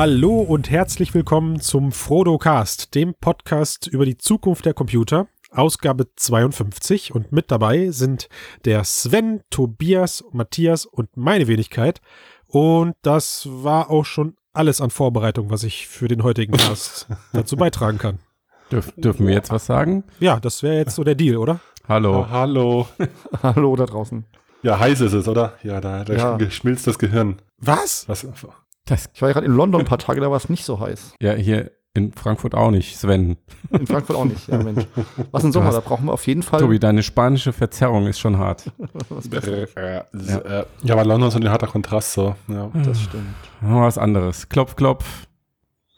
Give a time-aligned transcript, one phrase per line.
[0.00, 6.06] Hallo und herzlich willkommen zum Frodo Cast, dem Podcast über die Zukunft der Computer, Ausgabe
[6.14, 7.12] 52.
[7.12, 8.28] Und mit dabei sind
[8.64, 12.00] der Sven, Tobias, Matthias und meine Wenigkeit.
[12.46, 17.56] Und das war auch schon alles an Vorbereitung, was ich für den heutigen Cast dazu
[17.56, 18.20] beitragen kann.
[18.70, 20.04] Dürf, dürfen wir jetzt was sagen?
[20.20, 21.58] Ja, das wäre jetzt so der Deal, oder?
[21.88, 22.22] Hallo.
[22.22, 22.86] Ah, hallo.
[23.42, 24.24] Hallo da draußen.
[24.62, 25.54] Ja, heiß ist es, oder?
[25.64, 26.50] Ja, da, da Ja.
[26.52, 27.42] schmilzt das Gehirn.
[27.58, 28.08] Was?
[28.08, 28.28] Was?
[28.88, 30.80] Das, Ich war ja gerade in London ein paar Tage, da war es nicht so
[30.80, 31.14] heiß.
[31.20, 33.38] ja, hier in Frankfurt auch nicht, Sven.
[33.70, 34.46] In Frankfurt auch nicht.
[34.46, 34.86] Ja, Mensch.
[35.32, 38.38] Was im Sommer, da brauchen wir auf jeden Fall Tobi, deine spanische Verzerrung ist schon
[38.38, 38.70] hart.
[39.30, 39.70] Besseres.
[39.76, 39.98] Ja.
[40.12, 42.36] Äh, ja, aber London ist ein harter Kontrast, so.
[42.46, 42.70] Ja.
[42.84, 43.34] Das stimmt.
[43.62, 44.48] Noch was anderes.
[44.48, 45.26] Klopf, klopf.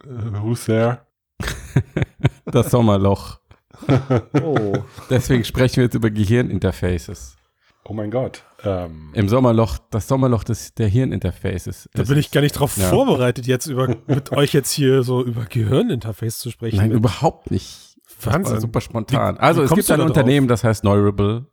[0.05, 0.09] Äh,
[0.43, 0.99] Who's there?
[2.47, 3.39] Das Sommerloch.
[4.43, 4.75] Oh.
[5.09, 7.37] Deswegen sprechen wir jetzt über Gehirninterfaces.
[7.85, 8.45] Oh mein Gott.
[8.63, 11.89] Ähm, Im Sommerloch, das Sommerloch des, der Hirninterfaces.
[11.95, 12.89] Da bin ich gar nicht drauf Ja.
[12.89, 16.77] vorbereitet, jetzt über, mit euch jetzt hier so über Gehirninterface zu sprechen.
[16.77, 17.97] Nein, überhaupt nicht.
[18.23, 18.43] Wahnsinn.
[18.43, 19.37] Das war super spontan.
[19.37, 20.01] Wie- also wie es gibt ein?
[20.03, 21.47] Unternehmen, das heißt Neurable.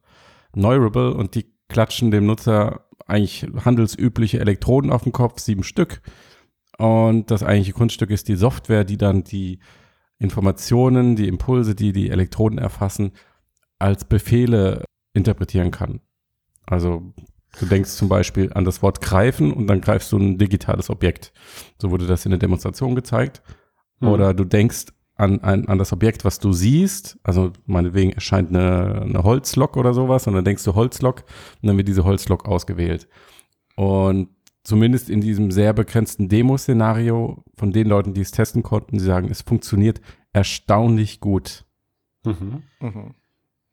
[0.54, 6.02] Neurable und die klatschen dem Nutzer eigentlich handelsübliche Elektroden auf den Kopf, sieben Stück.
[6.78, 9.60] Und das eigentliche Kunststück ist die Software, die dann die
[10.20, 13.14] Informationen, die Impulse, die die Elektroden erfassen,
[13.80, 16.02] als Befehle interpretieren kann.
[16.68, 17.14] Also
[17.60, 21.34] du denkst zum Beispiel an das Wort greifen und dann greifst du ein digitales Objekt.
[21.82, 23.42] So wurde das in der Demonstration gezeigt.
[24.00, 24.10] Hm.
[24.10, 27.18] Oder du denkst an, an, an das Objekt, was du siehst.
[27.24, 31.24] Also meinetwegen erscheint eine, eine Holzlok oder sowas und dann denkst du Holzlok
[31.62, 33.08] und dann wird diese Holzlok ausgewählt.
[33.76, 34.30] Und
[34.64, 39.30] zumindest in diesem sehr begrenzten Demo-Szenario von den Leuten, die es testen konnten, sie sagen,
[39.32, 40.02] es funktioniert
[40.34, 41.66] erstaunlich gut.
[42.24, 42.64] mhm.
[42.80, 43.16] Mhm.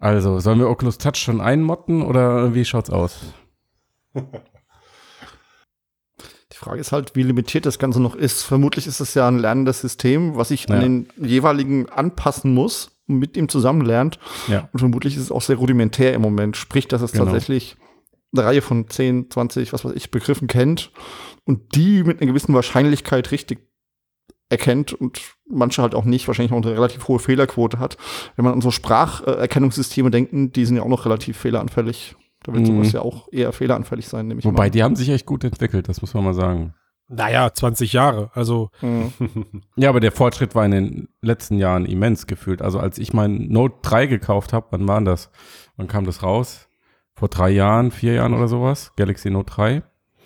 [0.05, 3.21] Also, sollen wir Oculus Touch schon einmotten oder wie schaut's aus?
[6.53, 8.43] Die Frage ist halt, wie limitiert das Ganze noch ist.
[8.43, 10.81] Vermutlich ist es ja ein lernendes System, was sich an Ja.
[10.83, 14.19] den jeweiligen anpassen muss und mit ihm zusammen lernt.
[14.47, 14.69] Ja.
[14.75, 16.59] Und vermutlich ist es auch sehr rudimentär im Moment.
[16.59, 17.25] Sprich, dass es Genau.
[17.25, 17.77] tatsächlich
[18.37, 20.91] eine Reihe von 10, 20, was weiß ich, Begriffen kennt
[21.45, 23.67] und die mit einer gewissen Wahrscheinlichkeit richtig
[24.51, 27.97] erkennt und manche halt auch nicht, wahrscheinlich auch eine relativ hohe Fehlerquote hat.
[28.37, 32.17] Wenn man an so Spracherkennungssysteme denken, die sind ja auch noch relativ fehleranfällig.
[32.43, 32.77] Da wird Mhm.
[32.77, 36.03] sowas ja auch eher fehleranfällig sein, nämlich Wobei, die haben sich echt gut entwickelt, das
[36.03, 36.75] muss man mal sagen.
[37.09, 38.31] Naja, 20 Jahre.
[38.35, 39.13] Also, Mhm.
[39.77, 42.63] Ja, aber der Fortschritt war in den letzten Jahren immens gefühlt.
[42.63, 45.31] Also als ich mein Note 3 gekauft habe, wann war das?
[45.77, 46.69] Wann kam das raus?
[47.15, 48.93] Vor drei Jahren, vier Jahren oder sowas?
[48.97, 49.83] Galaxy Note 3.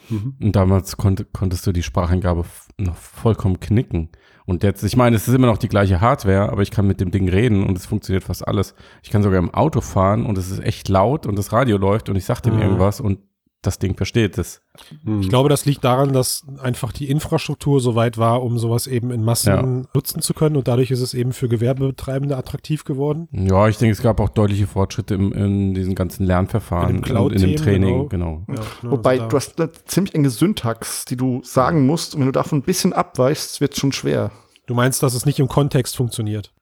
[0.08, 0.34] Mhm.
[0.40, 2.44] Und damals konnte, konntest du die Spracheingabe
[2.78, 4.10] noch vollkommen knicken.
[4.46, 7.00] Und jetzt, ich meine, es ist immer noch die gleiche Hardware, aber ich kann mit
[7.00, 8.74] dem Ding reden und es funktioniert fast alles.
[9.02, 12.08] Ich kann sogar im Auto fahren und es ist echt laut und das Radio läuft
[12.08, 12.62] und ich sag dem Mhm.
[12.62, 13.18] irgendwas und
[13.62, 14.60] das Ding versteht es.
[15.02, 15.20] Mhm.
[15.20, 19.10] ich glaube, das liegt daran, dass einfach die Infrastruktur so weit war, um sowas eben
[19.10, 19.62] in Massen Ja.
[19.94, 20.56] nutzen zu können.
[20.56, 23.28] Und dadurch ist es eben für Gewerbebetreibende attraktiv geworden.
[23.32, 27.16] Ja, ich denke, es gab auch deutliche Fortschritte im, in diesen ganzen Lernverfahren, In dem
[27.16, 28.44] und in dem Training, genau.
[28.48, 28.60] Ja, ne,
[28.92, 32.14] Wobei, also du hast eine ziemlich enge Syntax, die du sagen musst.
[32.14, 34.30] Und wenn du davon ein bisschen abweichst, wird es schon schwer.
[34.66, 36.52] du meinst, dass es nicht im Kontext funktioniert.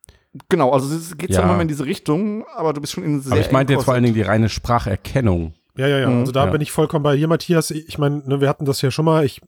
[0.48, 1.40] Genau, also es geht Ja.
[1.42, 3.84] ja immer in diese Richtung, aber du bist schon in sehr Aber ich meinte jetzt
[3.84, 4.02] vor allen.
[4.04, 5.54] Dingen die reine Spracherkennung.
[5.76, 6.08] Ja, ja, ja.
[6.08, 6.20] Mhm.
[6.20, 6.50] Also da Ja.
[6.50, 7.70] bin ich vollkommen bei dir, Matthias.
[7.70, 9.24] Ich meine, ne, wir hatten das ja schon mal.
[9.24, 9.40] Ich,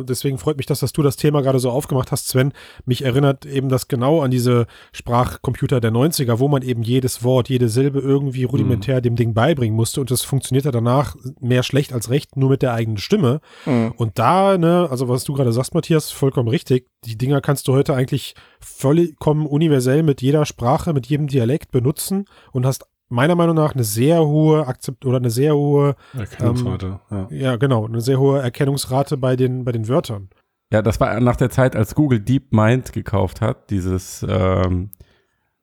[0.00, 2.52] deswegen freut mich, das, dass du das Thema gerade so aufgemacht hast, Sven.
[2.84, 7.48] Mich erinnert eben das genau an diese Sprachcomputer der 90er, wo man eben jedes Wort,
[7.48, 10.00] jede Silbe irgendwie rudimentär dem Ding beibringen musste.
[10.00, 13.40] Und das funktionierte danach mehr schlecht als recht, nur mit der eigenen Stimme.
[13.64, 13.92] Mhm.
[13.96, 16.86] Und da, ne, also was du gerade sagst, Matthias, vollkommen richtig.
[17.04, 22.24] Die Dinger kannst du heute eigentlich vollkommen universell mit jeder Sprache, mit jedem Dialekt benutzen
[22.52, 27.00] und hast meiner Meinung nach eine sehr hohe Akzept oder eine sehr hohe, Erkennungsrate.
[27.10, 27.28] ja.
[27.30, 30.28] ja genau, eine sehr hohe Erkennungsrate bei den, bei den Wörtern.
[30.72, 34.90] Ja, das war nach der Zeit, als Google DeepMind gekauft hat, dieses ähm,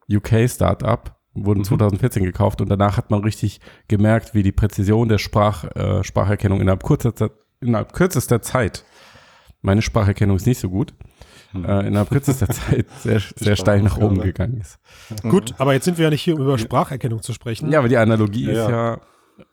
[0.09, 1.65] UK-Startup, wurden Mhm.
[1.65, 6.61] 2014 gekauft und danach hat man richtig gemerkt, wie die Präzision der Sprach, äh, Spracherkennung
[6.61, 8.85] innerhalb, kürzester, innerhalb kürzester Zeit,
[9.61, 10.93] meine Spracherkennung ist nicht so gut,
[11.53, 11.65] Mhm.
[11.65, 14.27] äh, innerhalb kürzester Zeit sehr, sehr steil nach oben Sprachausgabe.
[14.27, 14.79] gegangen ist.
[15.23, 17.71] Gut, aber jetzt sind wir ja nicht hier, um über Spracherkennung zu sprechen.
[17.71, 18.97] Ja, aber die Analogie Ja, ist ja.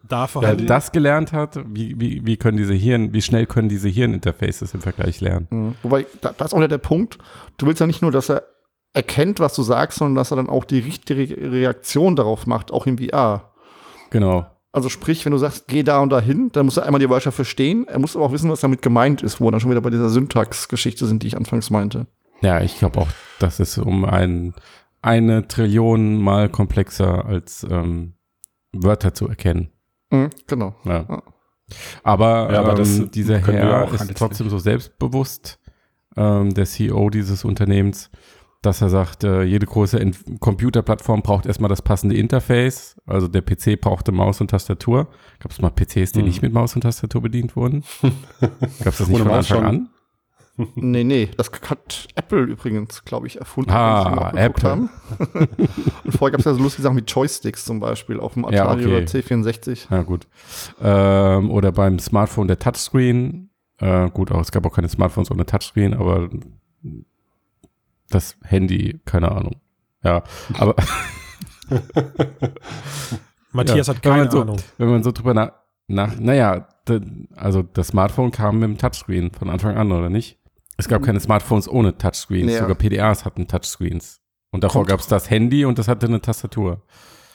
[0.02, 3.88] da wer das gelernt hat, wie, wie, wie können diese Hirn, wie schnell können diese
[3.88, 5.46] Hirninterfaces im Vergleich lernen?
[5.50, 5.74] Mhm.
[5.82, 7.18] Wobei, da, das ist auch wieder der Punkt.
[7.58, 8.44] Du willst ja nicht nur, dass er
[8.92, 11.22] erkennt, was du sagst, sondern dass er dann auch die richtige
[11.52, 13.52] Reaktion darauf macht, auch im VR.
[14.10, 14.46] Genau.
[14.72, 17.32] Also sprich, wenn du sagst, geh da und dahin, dann muss er einmal die Wörter
[17.32, 17.86] verstehen.
[17.88, 19.90] Er muss aber auch wissen, was damit gemeint ist, wo wir dann schon wieder bei
[19.90, 22.06] dieser Syntax-Geschichte sind, die ich anfangs meinte.
[22.40, 23.08] Ja, ich glaube auch,
[23.40, 24.54] das ist um ein,
[25.02, 28.14] eine Trillion mal komplexer als ähm,
[28.72, 29.70] Wörter zu erkennen.
[30.10, 30.74] Mhm, genau.
[30.84, 31.04] Ja.
[31.08, 31.22] Ja.
[32.02, 35.58] Aber, Ja, aber das ähm, dieser können wir Herr ist trotzdem so selbstbewusst,
[36.16, 38.10] ähm, der CEO dieses Unternehmens,
[38.62, 43.00] dass er sagt, äh, jede große Ent Computerplattform braucht erstmal das passende Interface.
[43.06, 45.08] Also der PC brauchte Maus und Tastatur.
[45.38, 46.26] Gab es mal PCs, die Hm.
[46.26, 47.84] nicht mit Maus und Tastatur bedient wurden?
[48.40, 49.66] Gab es das nicht Ohne von Anfang schon.
[49.66, 49.88] an?
[50.74, 53.70] Nee, nee, das hat Apple übrigens, glaube ich, erfunden.
[53.70, 54.68] Ah, Apple.
[54.68, 54.90] haben.
[56.04, 58.64] Und vorher gab es ja so lustige Sachen wie Joysticks zum Beispiel auf dem Ja,
[58.68, 58.94] Atari okay.
[58.94, 59.90] oder C64.
[59.90, 60.26] Ja, gut.
[60.82, 63.48] Ähm, oder beim Smartphone der Touchscreen.
[63.78, 66.28] Äh, gut, auch es gab auch keine Smartphones ohne Touchscreen, aber
[68.10, 69.56] das Handy, keine Ahnung.
[70.02, 70.22] Ja,
[70.58, 70.74] aber
[73.52, 74.56] Matthias Ja, hat wenn keine man so, Ahnung.
[74.78, 75.52] Wenn man so drüber nach,
[75.88, 77.00] nach naja, de,
[77.36, 80.38] also das Smartphone kam mit dem Touchscreen von Anfang an, oder nicht?
[80.76, 82.60] Es gab keine Smartphones ohne Touchscreens, Ja.
[82.60, 84.20] sogar PDAs hatten Touchscreens.
[84.50, 86.82] Und davor gab es das Handy und das hatte eine Tastatur.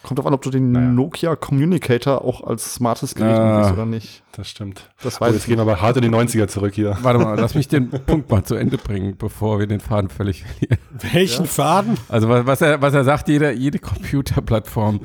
[0.05, 0.87] Kommt drauf an, ob du den Naja.
[0.87, 3.63] Nokia Communicator auch als smartes Gerät Ah.
[3.63, 4.23] siehst oder nicht.
[4.33, 4.91] Das stimmt.
[5.01, 6.97] Das Oh, weiß jetzt ich gehen wir aber hart in die 90er zurück hier.
[7.01, 10.43] Warte mal, lass mich den Punkt mal zu Ende bringen, bevor wir den Faden völlig
[10.43, 10.77] verlieren.
[11.13, 11.97] Welchen Faden?
[12.09, 15.01] Also was, was, er, was er sagt, jede, jede Computerplattform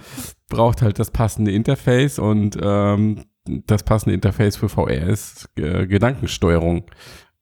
[0.48, 6.84] braucht halt das passende Interface und ähm, das passende Interface für VR ist äh, Gedankensteuerung.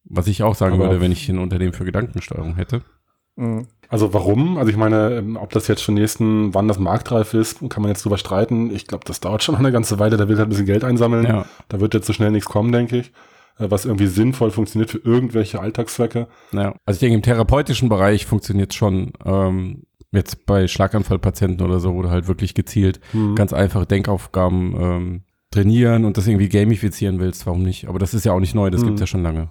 [0.04, 2.82] Was ich auch sagen Aber- würde, wenn ich ein Unternehmen für Gedankensteuerung hätte.
[3.38, 3.66] Mhm.
[3.88, 4.58] Also warum?
[4.58, 7.88] Also ich meine, ähm, ob das jetzt schon nächsten, wann das marktreif ist, kann man
[7.90, 8.70] jetzt drüber streiten.
[8.74, 10.16] Ich glaube, das dauert schon eine ganze Weile.
[10.18, 11.24] Da will halt ein bisschen Geld einsammeln.
[11.24, 11.46] Ja.
[11.68, 13.12] Da wird jetzt so schnell nichts kommen, denke ich.
[13.58, 16.28] Äh, Was irgendwie sinnvoll funktioniert für irgendwelche Alltagszwecke.
[16.52, 16.74] Ja.
[16.84, 22.02] Also ich denke, im therapeutischen Bereich funktioniert schon ähm, jetzt bei Schlaganfallpatienten oder so, wo
[22.02, 23.36] du halt wirklich gezielt Hm.
[23.36, 27.88] ganz einfache Denkaufgaben ähm, trainieren und das irgendwie gamifizieren willst, warum nicht?
[27.88, 28.86] Aber das ist ja auch nicht neu, das Mhm.
[28.88, 29.48] gibt ja schon lange.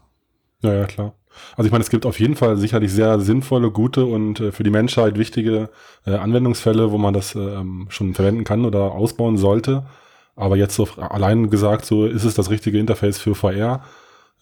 [0.61, 1.13] Ja, ja, klar.
[1.55, 4.63] Also ich meine, es gibt auf jeden Fall sicherlich sehr sinnvolle, gute und äh, für
[4.63, 5.69] die Menschheit wichtige
[6.05, 9.83] äh, Anwendungsfälle, wo man das ähm, schon verwenden kann oder ausbauen sollte.
[10.35, 13.83] Aber jetzt so allein gesagt, so ist es das richtige Interface für VR.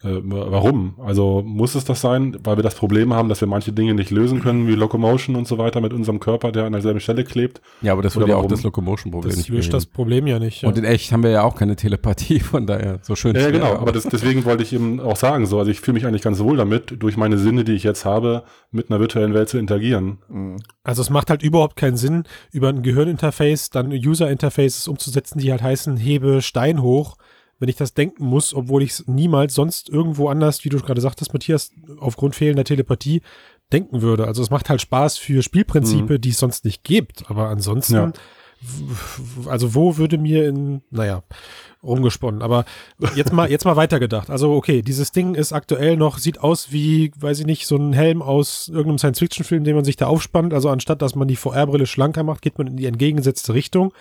[0.06, 0.94] Äh, warum?
[1.04, 4.10] Also muss es das sein, weil wir das Problem haben, dass wir manche Dinge nicht
[4.10, 7.60] lösen können, wie Locomotion und so weiter mit unserem Körper, der an derselben Stelle klebt.
[7.82, 9.70] Ja, aber das würde ja auch das Locomotion-Problem Das nicht beheben.
[9.70, 10.62] das Problem ja nicht.
[10.62, 10.68] Ja.
[10.68, 13.34] Und in echt haben wir ja auch keine Telepathie, von daher so schön.
[13.34, 13.74] Ja, ja genau.
[13.74, 16.38] Aber das, deswegen wollte ich eben auch sagen, so, also ich fühle mich eigentlich ganz
[16.38, 20.18] wohl damit, durch meine Sinne, die ich jetzt habe, mit einer virtuellen Welt zu interagieren.
[20.28, 20.56] Mhm.
[20.84, 25.62] Also es macht halt überhaupt keinen Sinn, über ein Gehirninterface dann User-Interfaces umzusetzen, die halt
[25.62, 27.16] heißen, hebe Stein hoch,
[27.58, 31.00] wenn ich das denken muss, obwohl ich es niemals sonst irgendwo anders, wie du gerade
[31.00, 33.22] sagtest, Matthias, aufgrund fehlender Telepathie
[33.72, 34.26] denken würde.
[34.26, 37.30] Also es macht halt Spaß für Spielprinzipe, die es sonst nicht gibt.
[37.30, 38.12] Aber ansonsten, Ja.
[39.46, 41.22] Also wo würde mir in, naja,
[41.86, 42.42] rumgesponnen.
[42.42, 42.64] Aber
[43.14, 44.30] jetzt mal, jetzt mal weitergedacht.
[44.30, 47.92] Also okay, dieses Ding ist aktuell noch, sieht aus wie, weiß ich nicht, so ein
[47.92, 50.52] Helm aus irgendeinem Science-Fiction-Film, den man sich da aufspannt.
[50.52, 53.94] Also anstatt, dass man die VR-Brille schlanker macht, geht man in die entgegengesetzte Richtung.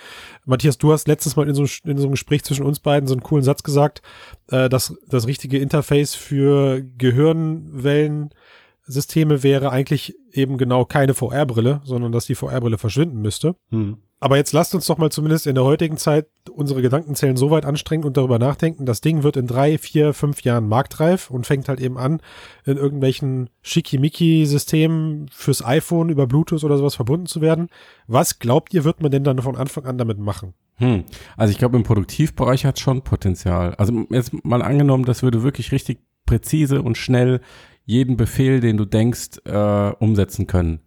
[0.45, 3.13] Matthias, du hast letztes Mal in so, in so einem Gespräch zwischen uns beiden so
[3.13, 4.01] einen coolen Satz gesagt,
[4.49, 12.25] äh, dass das richtige Interface für Gehirnwellensysteme wäre eigentlich eben genau keine VR-Brille, sondern dass
[12.25, 13.55] die VR-Brille verschwinden müsste.
[13.69, 13.97] Hm.
[14.19, 17.65] Aber jetzt lasst uns doch mal zumindest in der heutigen Zeit unsere Gedankenzellen so weit
[17.65, 21.67] anstrengen und darüber nachdenken, das Ding wird in drei, vier, fünf Jahren marktreif und fängt
[21.67, 22.21] halt eben an,
[22.63, 27.67] in irgendwelchen Schickimicki-Systemen fürs iPhone über Bluetooth oder sowas verbunden zu werden.
[28.07, 30.53] Was glaubt ihr, wird man denn dann von Anfang an damit machen?
[30.75, 31.03] Hm.
[31.35, 33.75] Also ich glaube, im Produktivbereich hat schon Potenzial.
[33.75, 37.41] Also jetzt mal angenommen, das würde wirklich richtig präzise und schnell
[37.85, 40.79] jeden Befehl, den du denkst, äh, umsetzen können.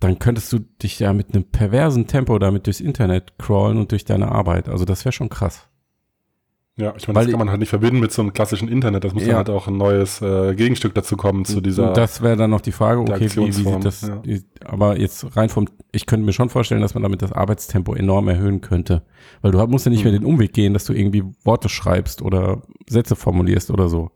[0.00, 4.04] Dann könntest du dich ja mit einem perversen Tempo damit durchs Internet crawlen und durch
[4.04, 4.68] deine Arbeit.
[4.68, 5.66] Also das wäre schon krass.
[6.76, 9.04] Ja, ich meine, das kann man halt nicht verbinden mit so einem klassischen Internet.
[9.04, 9.28] Das muss Ja.
[9.28, 11.92] dann halt auch ein neues äh, Gegenstück dazu kommen zu dieser.
[11.92, 14.22] Das wäre dann noch die Frage, okay, wie, wie sieht das, ja.
[14.64, 18.28] aber jetzt rein vom, ich könnte mir schon vorstellen, dass man damit das Arbeitstempo enorm
[18.28, 19.02] erhöhen könnte.
[19.42, 20.20] Weil du musst ja nicht mehr Mhm.
[20.20, 24.12] den Umweg gehen, dass du irgendwie Worte schreibst oder Sätze formulierst oder so.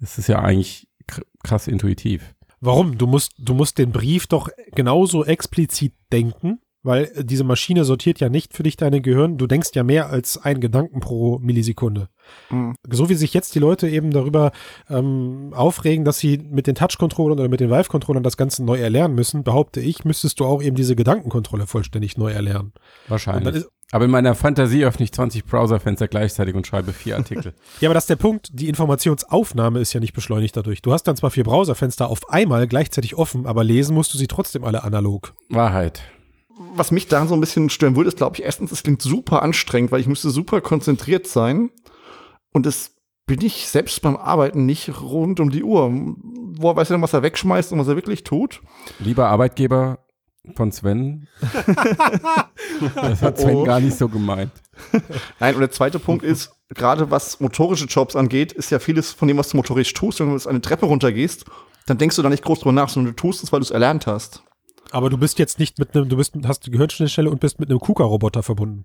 [0.00, 2.33] Es ist ja eigentlich kr- krass intuitiv.
[2.64, 2.96] Warum?
[2.96, 8.20] Du musst, du musst den Brief doch genauso explizit denken, weil äh, diese Maschine sortiert
[8.20, 9.36] ja nicht für dich deine Gehirn.
[9.36, 12.08] Du denkst ja mehr als ein Gedanken pro Millisekunde.
[12.50, 12.76] Mhm.
[12.88, 14.52] So wie sich jetzt die Leute eben darüber
[14.88, 19.14] ähm, aufregen, dass sie mit den Touch-Controllern oder mit den Vive-Controllern das Ganze neu erlernen
[19.14, 22.72] müssen, behaupte ich, müsstest du auch eben diese Gedankenkontrolle vollständig neu erlernen.
[23.08, 23.64] Wahrscheinlich.
[23.92, 27.54] Aber in meiner Fantasie öffne ich 20 Browserfenster gleichzeitig und schreibe vier Artikel.
[27.80, 28.48] ja, aber das ist der Punkt.
[28.52, 30.82] Die Informationsaufnahme ist ja nicht beschleunigt dadurch.
[30.82, 34.26] Du hast dann zwar vier Browserfenster auf einmal gleichzeitig offen, aber lesen musst du sie
[34.26, 35.34] trotzdem alle analog.
[35.48, 36.02] Wahrheit.
[36.76, 39.42] Was mich daran so ein bisschen stören würde, ist, glaube ich, erstens, es klingt super
[39.42, 41.70] anstrengend, weil ich müsste super konzentriert sein.
[42.52, 42.92] Und das
[43.26, 45.90] bin ich selbst beim Arbeiten nicht rund um die Uhr.
[46.56, 48.60] Woher weiß er denn, was er wegschmeißt und was er wirklich tut?
[49.00, 49.98] Lieber Arbeitgeber
[50.54, 51.26] von Sven.
[52.94, 53.64] das hat Sven Oh.
[53.64, 54.52] gar nicht so gemeint.
[55.40, 59.26] Nein, und der zweite Punkt ist, gerade was motorische Jobs angeht, ist ja vieles von
[59.28, 61.44] dem, was du motorisch tust, wenn du jetzt eine Treppe runtergehst,
[61.86, 63.70] dann denkst du da nicht groß drüber nach, sondern du tust es, weil du es
[63.70, 64.42] erlernt hast.
[64.90, 67.70] Aber du bist jetzt nicht mit einem, du bist, hast die Gehirnschnittstelle und bist mit
[67.70, 68.84] einem KUKA-Roboter verbunden.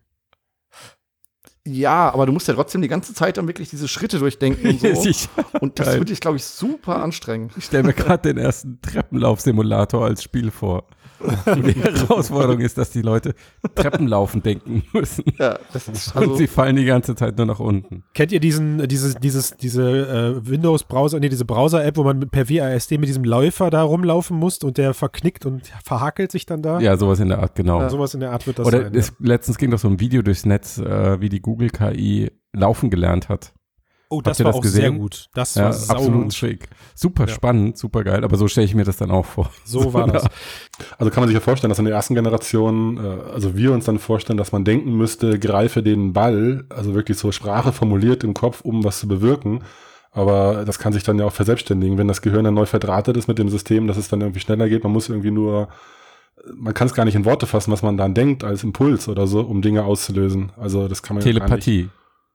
[1.67, 4.79] Ja, aber du musst ja trotzdem die ganze Zeit dann wirklich diese Schritte durchdenken und
[4.79, 5.29] so.
[5.59, 7.51] Und das würde ich, glaube ich, super anstrengen.
[7.57, 10.85] ich stelle mir gerade den ersten Treppenlaufsimulator als Spiel vor.
[11.21, 13.35] Die Herausforderung ist, dass die Leute
[13.75, 15.25] Treppenlaufen denken müssen.
[15.37, 18.03] Ja, das ist Und also, sie fallen die ganze Zeit nur nach unten.
[18.13, 22.49] Kennt ihr diesen, dieses, dieses, diese äh, Windows-Browser, nee, diese Browser-App, wo man mit, per
[22.49, 26.79] WASD mit diesem Läufer da rumlaufen muss und der verknickt und verhakelt sich dann da?
[26.79, 27.87] Ja, sowas in der Art, genau.
[27.89, 28.95] Sowas in der Art wird das Oder sein.
[28.95, 32.89] es, letztens ging doch so ein Video durchs Netz, äh, wie die Google KI laufen
[32.91, 33.53] gelernt hat.
[34.11, 34.99] oh, das habt war das auch sehr gesehen?
[34.99, 35.29] gut.
[35.33, 36.33] Das Ja, war absolut saugut.
[36.33, 36.69] schräg.
[36.95, 37.33] Super Ja.
[37.33, 39.51] spannend, super geil, aber so stelle ich mir das dann auch vor.
[39.65, 40.25] So war das.
[40.97, 43.85] Also kann man sich ja vorstellen, dass in der ersten Generation, äh, also wir uns
[43.85, 48.33] dann vorstellen, dass man denken müsste, greife den Ball, also wirklich so Sprache formuliert im
[48.33, 49.63] Kopf, um was zu bewirken.
[50.11, 53.27] Aber das kann sich dann ja auch verselbstständigen, wenn das Gehirn dann neu verdrahtet ist
[53.27, 54.83] mit dem System, dass es dann irgendwie schneller geht.
[54.83, 55.67] Man muss irgendwie nur,
[56.55, 59.27] man kann es gar nicht in Worte fassen, was man dann denkt als Impuls oder
[59.27, 60.51] so, um Dinge auszulösen.
[60.57, 61.89] Also das kann man ja gar Telepathie.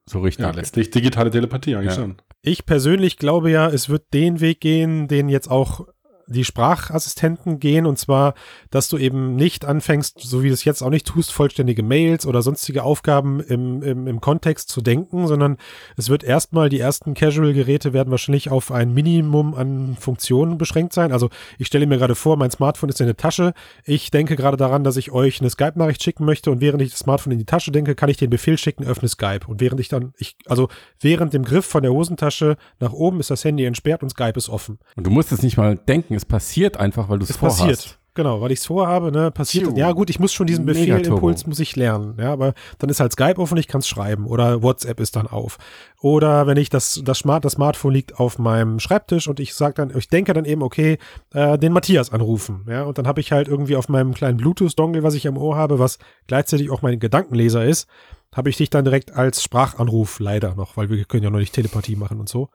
[0.07, 0.27] So nicht.
[0.27, 0.45] richtig.
[0.45, 2.03] Ja, letztlich digitale Telepathie eigentlich Ja.
[2.03, 2.17] schon.
[2.43, 5.87] Ich persönlich glaube ja, es wird den Weg gehen, den jetzt auch
[6.27, 8.35] die Sprachassistenten gehen, und zwar,
[8.71, 12.27] dass du eben nicht anfängst, so wie du es jetzt auch nicht tust, vollständige Mails
[12.27, 15.57] oder sonstige Aufgaben im, im, im Kontext zu denken, sondern
[15.97, 21.13] es wird erstmal, die ersten Casual-Geräte werden wahrscheinlich auf ein Minimum an Funktionen beschränkt sein.
[21.13, 23.53] Also ich stelle mir gerade vor, mein Smartphone ist in der Tasche.
[23.85, 27.01] Ich denke gerade daran, dass ich euch eine Skype-Nachricht schicken möchte und während ich das
[27.01, 29.47] Smartphone in die Tasche denke, kann ich den Befehl schicken, öffne Skype.
[29.47, 30.69] Und während ich dann, ich, also
[31.01, 34.49] während dem Griff von der Hosentasche nach oben ist das Handy entsperrt und Skype ist
[34.49, 34.79] offen.
[34.97, 37.61] Und du musst es nicht mal denken, es passiert einfach, weil du es Es vorhast.
[37.61, 37.99] passiert.
[38.17, 39.77] Genau, weil ich es vorhabe, ne, passiert.
[39.77, 41.51] Ja, gut, ich muss schon diesen Mega Befehlimpuls Turbo.
[41.51, 44.63] muss ich lernen, ja, aber dann ist halt Skype offen, ich kann es schreiben oder
[44.63, 45.59] WhatsApp ist dann auf.
[46.01, 49.75] Oder wenn ich das das Smart das Smartphone liegt auf meinem Schreibtisch und ich sage
[49.75, 50.99] dann, ich denke dann eben, okay,
[51.33, 54.79] äh, den Matthias anrufen, ja, und dann habe ich halt irgendwie auf meinem kleinen Bluetooth
[54.79, 57.89] Dongle, was ich am Ohr habe, was gleichzeitig auch mein Gedankenleser ist,
[58.35, 61.55] habe ich dich dann direkt als Sprachanruf leider noch, weil wir können ja noch nicht
[61.55, 62.51] Telepathie machen und so.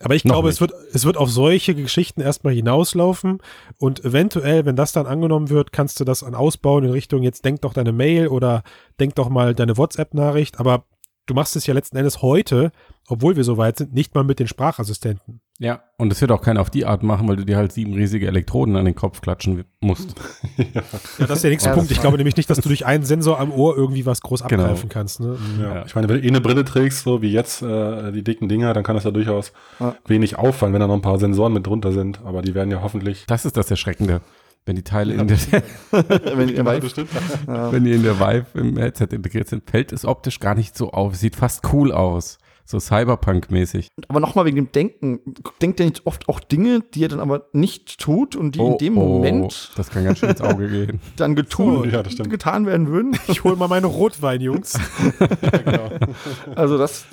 [0.00, 3.38] Aber ich Noch glaube, es wird, es wird auf solche Geschichten erstmal hinauslaufen
[3.78, 7.44] und eventuell, wenn das dann angenommen wird, kannst du das an ausbauen in Richtung, jetzt
[7.44, 8.62] denk doch deine Mail oder
[8.98, 10.84] denk doch mal deine WhatsApp-Nachricht, aber
[11.26, 12.72] du machst es ja letzten Endes heute,
[13.06, 15.42] obwohl wir so weit sind, nicht mal mit den Sprachassistenten.
[15.62, 17.92] Ja, und das wird auch keiner auf die Art machen, weil du dir halt sieben
[17.92, 20.14] riesige Elektroden an den Kopf klatschen musst.
[20.56, 20.82] Ja,
[21.26, 21.90] das ist der nächste Ja, Punkt.
[21.90, 24.62] Ich glaube nämlich nicht, dass du durch einen Sensor am Ohr irgendwie was groß Genau.
[24.62, 25.20] abgreifen kannst.
[25.20, 25.36] Ne?
[25.60, 25.74] Ja.
[25.74, 25.84] Ja.
[25.86, 28.72] Ich meine, wenn du eh eine Brille trägst, so wie jetzt äh, die dicken Dinger,
[28.72, 29.94] dann kann das ja durchaus Ja.
[30.06, 32.20] wenig auffallen, wenn da noch ein paar Sensoren mit drunter sind.
[32.24, 33.24] Aber die werden ja hoffentlich.
[33.26, 34.22] Das ist das Erschreckende.
[34.66, 35.38] Wenn die Teile in der,
[36.36, 37.08] wenn ihr weißt, bestimmt.
[37.46, 37.72] ja.
[37.72, 40.90] wenn die in der Vive im Headset integriert sind, fällt es optisch gar nicht so
[40.92, 41.16] auf.
[41.16, 42.38] Sieht fast cool aus.
[42.70, 43.88] So Cyberpunk-mäßig.
[44.06, 45.18] Aber nochmal wegen dem Denken.
[45.60, 48.78] Denkt ihr nicht oft auch Dinge, die er dann aber nicht tut und die in
[48.78, 51.00] dem Moment Oh, Das kann ganz schön ins Auge gehen.
[51.16, 53.16] dann getun, Oh, ja, getan werden würden?
[53.26, 54.78] Ich hole mal meine Rotwein, Jungs.
[56.54, 57.06] Also das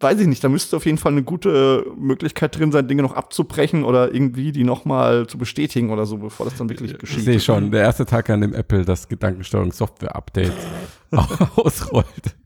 [0.00, 0.42] weiß ich nicht.
[0.42, 4.52] Da müsste auf jeden Fall eine gute Möglichkeit drin sein, Dinge noch abzubrechen oder irgendwie
[4.52, 7.24] die nochmal zu bestätigen oder so, bevor das dann wirklich Ich geschieht.
[7.24, 10.52] sehe schon, der erste Tag, an dem Apple das Gedankensteuerung-Software-Update
[11.56, 12.36] ausrollt,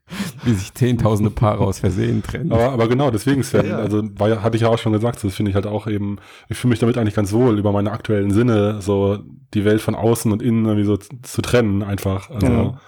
[0.47, 2.53] wie sich zehntausende Paare aus Versehen trennen.
[2.53, 5.35] Aber, aber genau, deswegen, Sven, Ja, also war, hatte ich ja auch schon gesagt, das
[5.35, 8.31] finde ich halt auch eben, ich fühle mich damit eigentlich ganz wohl, über meine aktuellen
[8.31, 9.19] Sinne, so
[9.55, 12.31] die Welt von außen und innen irgendwie so zu, trennen einfach.
[12.31, 12.81] Also Ja.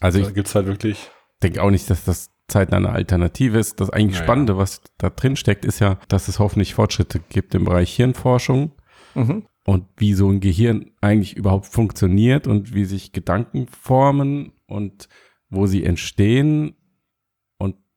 [0.00, 1.10] Also ich da gibt's halt wirklich.
[1.42, 3.80] denke auch nicht, dass das zeitnah eine Alternative ist.
[3.80, 4.24] Das eigentlich Naja.
[4.24, 8.72] Spannende, was da drin steckt, ist ja, dass es hoffentlich Fortschritte gibt im Bereich Hirnforschung
[9.14, 9.44] Mhm.
[9.66, 15.08] und wie so ein Gehirn eigentlich überhaupt funktioniert und wie sich Gedanken formen und
[15.50, 16.74] wo sie entstehen.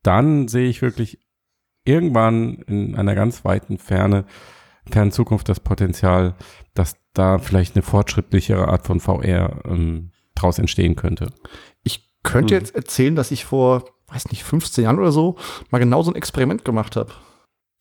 [0.03, 1.19] Dann sehe ich wirklich
[1.85, 4.25] irgendwann in einer ganz weiten Ferne,
[4.89, 6.35] fern Zukunft das Potenzial,
[6.73, 11.29] dass da vielleicht eine fortschrittlichere Art von VR ähm, draus entstehen könnte.
[11.83, 12.59] Ich könnte Mhm.
[12.61, 15.37] jetzt erzählen, dass ich vor, weiß nicht, 15 Jahren oder so
[15.69, 17.11] mal genau so ein Experiment gemacht habe.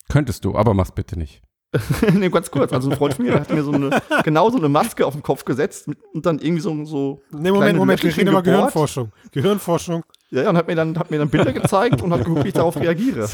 [0.09, 1.43] Könntest du, aber mach's bitte nicht.
[2.12, 2.73] nee, ganz kurz.
[2.73, 5.14] Also ein Freund von mir der hat mir so eine, genau so eine Maske auf
[5.14, 8.43] den Kopf gesetzt und dann irgendwie so, so Nee, Moment, Moment, wir reden über.
[8.43, 9.11] Gehirnforschung.
[9.31, 10.05] Gehirnforschung.
[10.32, 12.54] Ja, und hat mir dann, hat mir dann Bilder gezeigt und hat geguckt, wie ich
[12.54, 13.28] darauf reagiere.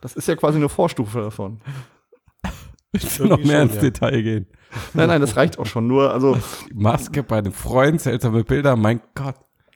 [0.00, 1.60] Das ist ja quasi eine Vorstufe davon.
[2.92, 3.80] Willst du noch mehr schon, ins ja.
[3.80, 4.46] Detail gehen?
[4.92, 5.88] Nein, nein, das reicht auch schon.
[5.88, 6.38] Nur, also
[6.72, 9.34] Maske bei einem Freund, seltsame Bilder, mein Gott.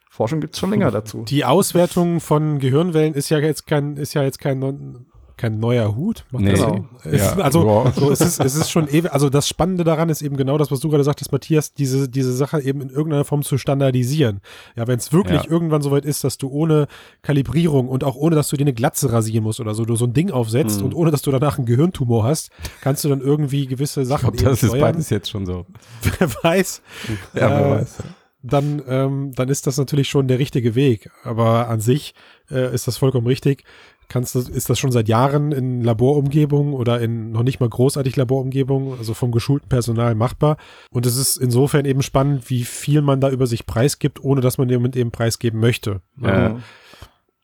[0.08, 1.24] Forschung gibt's schon länger dazu.
[1.24, 5.06] Die Auswertung von Gehirnwellen ist ja jetzt kein, ist ja jetzt kein,
[5.38, 6.26] kein neuer Hut.
[6.30, 6.50] Macht Nee.
[6.50, 6.84] das Genau.
[7.10, 7.94] Ja, also wow.
[7.94, 10.70] so, es, ist, es ist schon ewig, also das Spannende daran ist eben genau das,
[10.70, 14.40] was du gerade sagtest, Matthias, diese, diese Sache eben in irgendeiner Form zu standardisieren.
[14.76, 15.50] Ja, wenn es wirklich Ja.
[15.50, 16.86] irgendwann soweit ist, dass du ohne
[17.22, 20.04] Kalibrierung und auch ohne, dass du dir eine Glatze rasieren musst oder so, du so
[20.06, 20.86] ein Ding aufsetzt Mhm.
[20.86, 24.22] und ohne, dass du danach einen Gehirntumor hast, kannst du dann irgendwie gewisse Ich Sachen
[24.32, 25.66] glaube, eben das ist beides jetzt schon so.
[26.18, 27.96] Wer weiß, Ja, wer Äh, weiß.
[28.42, 31.10] dann, ähm, dann ist das natürlich schon der richtige Weg.
[31.24, 32.14] Aber an sich
[32.50, 33.64] äh, ist das vollkommen richtig.
[34.08, 38.16] Kannst du, ist das schon seit Jahren in Laborumgebungen oder in noch nicht mal großartig
[38.16, 40.56] Laborumgebungen, also vom geschulten Personal machbar.
[40.90, 44.56] Und es ist insofern eben spannend, wie viel man da über sich preisgibt, ohne dass
[44.56, 46.00] man jemand eben preisgeben möchte.
[46.16, 46.62] Mhm.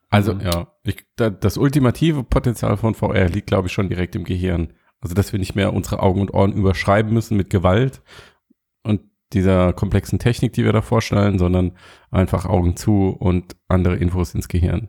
[0.09, 4.25] Also, ja, ich, da, das ultimative Potenzial von VR liegt, glaube ich, schon direkt im
[4.25, 4.73] Gehirn.
[5.01, 8.01] Also, dass wir nicht mehr unsere Augen und Ohren überschreiben müssen mit Gewalt
[8.85, 9.01] und
[9.33, 11.73] dieser komplexen Technik, die wir da vorstellen, sondern
[12.11, 14.89] einfach Augen zu und andere Infos ins Gehirn.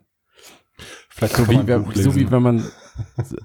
[1.08, 2.64] Vielleicht So wie, Buch so wie wenn man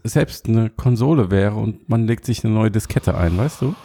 [0.03, 3.75] selbst eine Konsole wäre und man legt sich eine neue Diskette ein, weißt du?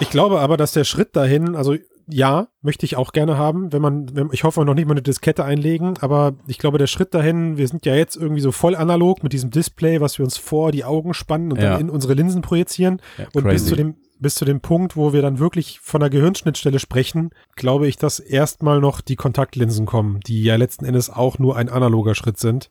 [0.00, 1.76] Ich glaube aber, dass der Schritt dahin, also
[2.08, 5.02] ja, möchte ich auch gerne haben, wenn man, wenn, ich hoffe noch nicht mal eine
[5.02, 8.76] Diskette einlegen, aber ich glaube, der Schritt dahin, wir sind ja jetzt irgendwie so voll
[8.76, 11.72] analog mit diesem Display, was wir uns vor die Augen spannen und Ja.
[11.72, 13.00] dann in unsere Linsen projizieren.
[13.18, 16.10] Ja, Und bis zu, dem, bis zu dem Punkt, wo wir dann wirklich von der
[16.10, 21.40] Gehirnschnittstelle sprechen, glaube ich, dass erstmal noch die Kontaktlinsen kommen, die ja letzten Endes auch
[21.40, 22.70] nur ein analoger Schritt sind,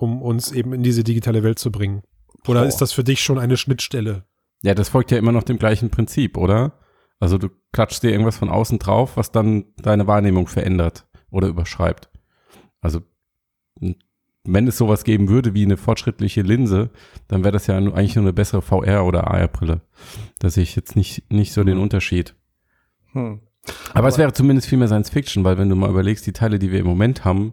[0.00, 2.02] um uns eben in diese digitale Welt zu bringen.
[2.48, 2.66] Oder Boah.
[2.66, 4.24] ist das für dich schon eine Schnittstelle?
[4.62, 6.72] Ja, das folgt ja immer noch dem gleichen Prinzip, oder?
[7.18, 12.08] Also du klatschst dir irgendwas von außen drauf, was dann deine Wahrnehmung verändert oder überschreibt.
[12.80, 13.02] Also
[14.44, 16.88] wenn es sowas geben würde wie eine fortschrittliche Linse,
[17.28, 19.82] dann wäre das ja eigentlich nur eine bessere VR- oder AR-Brille.
[20.38, 22.34] Da sehe ich jetzt nicht, nicht so den Unterschied.
[23.12, 23.40] Hm.
[23.92, 26.58] Aber, es wäre zumindest viel mehr Science Fiction, weil wenn du mal überlegst, die Teile,
[26.58, 27.52] die wir im Moment haben,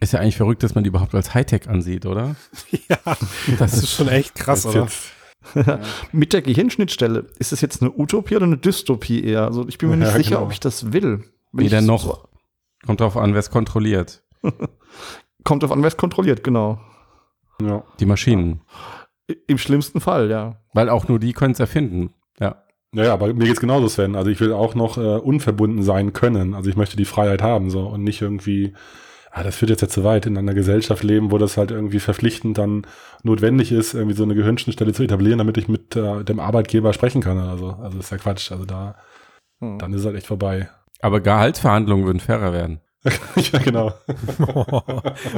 [0.00, 2.36] ist ja eigentlich verrückt, dass man die überhaupt als Hightech ansieht, oder?
[2.88, 3.16] ja,
[3.58, 4.82] das ist schon echt krass, oder?
[4.82, 5.12] jetzt,
[6.12, 9.44] Mit der Gehirnschnittstelle, ist das jetzt eine Utopie oder eine Dystopie eher?
[9.44, 10.46] Also ich bin mir Ja, nicht sicher, genau.
[10.46, 11.24] ob ich das will.
[11.52, 12.02] Weder noch.
[12.02, 12.28] So,
[12.84, 14.22] Kommt drauf an, wer es kontrolliert.
[15.44, 16.80] kommt auf an, wer es kontrolliert, genau.
[17.60, 17.84] ja.
[17.98, 18.60] Die Maschinen.
[19.46, 20.60] Im schlimmsten Fall, ja.
[20.72, 22.14] Weil auch nur die können es erfinden.
[22.38, 22.62] Ja.
[22.92, 24.14] Naja, aber mir geht's genauso, Sven.
[24.14, 26.54] Also ich will auch noch äh, unverbunden sein können.
[26.54, 28.74] Also ich möchte die Freiheit haben so und nicht irgendwie,
[29.38, 32.00] ah, das führt jetzt ja zu weit, in einer Gesellschaft leben, wo das halt irgendwie
[32.00, 32.86] verpflichtend dann
[33.22, 37.20] notwendig ist, irgendwie so eine Gehirnschnittstelle zu etablieren, damit ich mit äh, dem Arbeitgeber sprechen
[37.20, 37.70] kann oder so.
[37.82, 38.50] Also das ist ja Quatsch.
[38.50, 38.96] Also da,
[39.60, 39.78] Hm.
[39.78, 40.68] dann ist es halt echt vorbei.
[41.00, 42.80] Aber Gehaltsverhandlungen würden fairer werden.
[43.52, 43.92] ja, genau.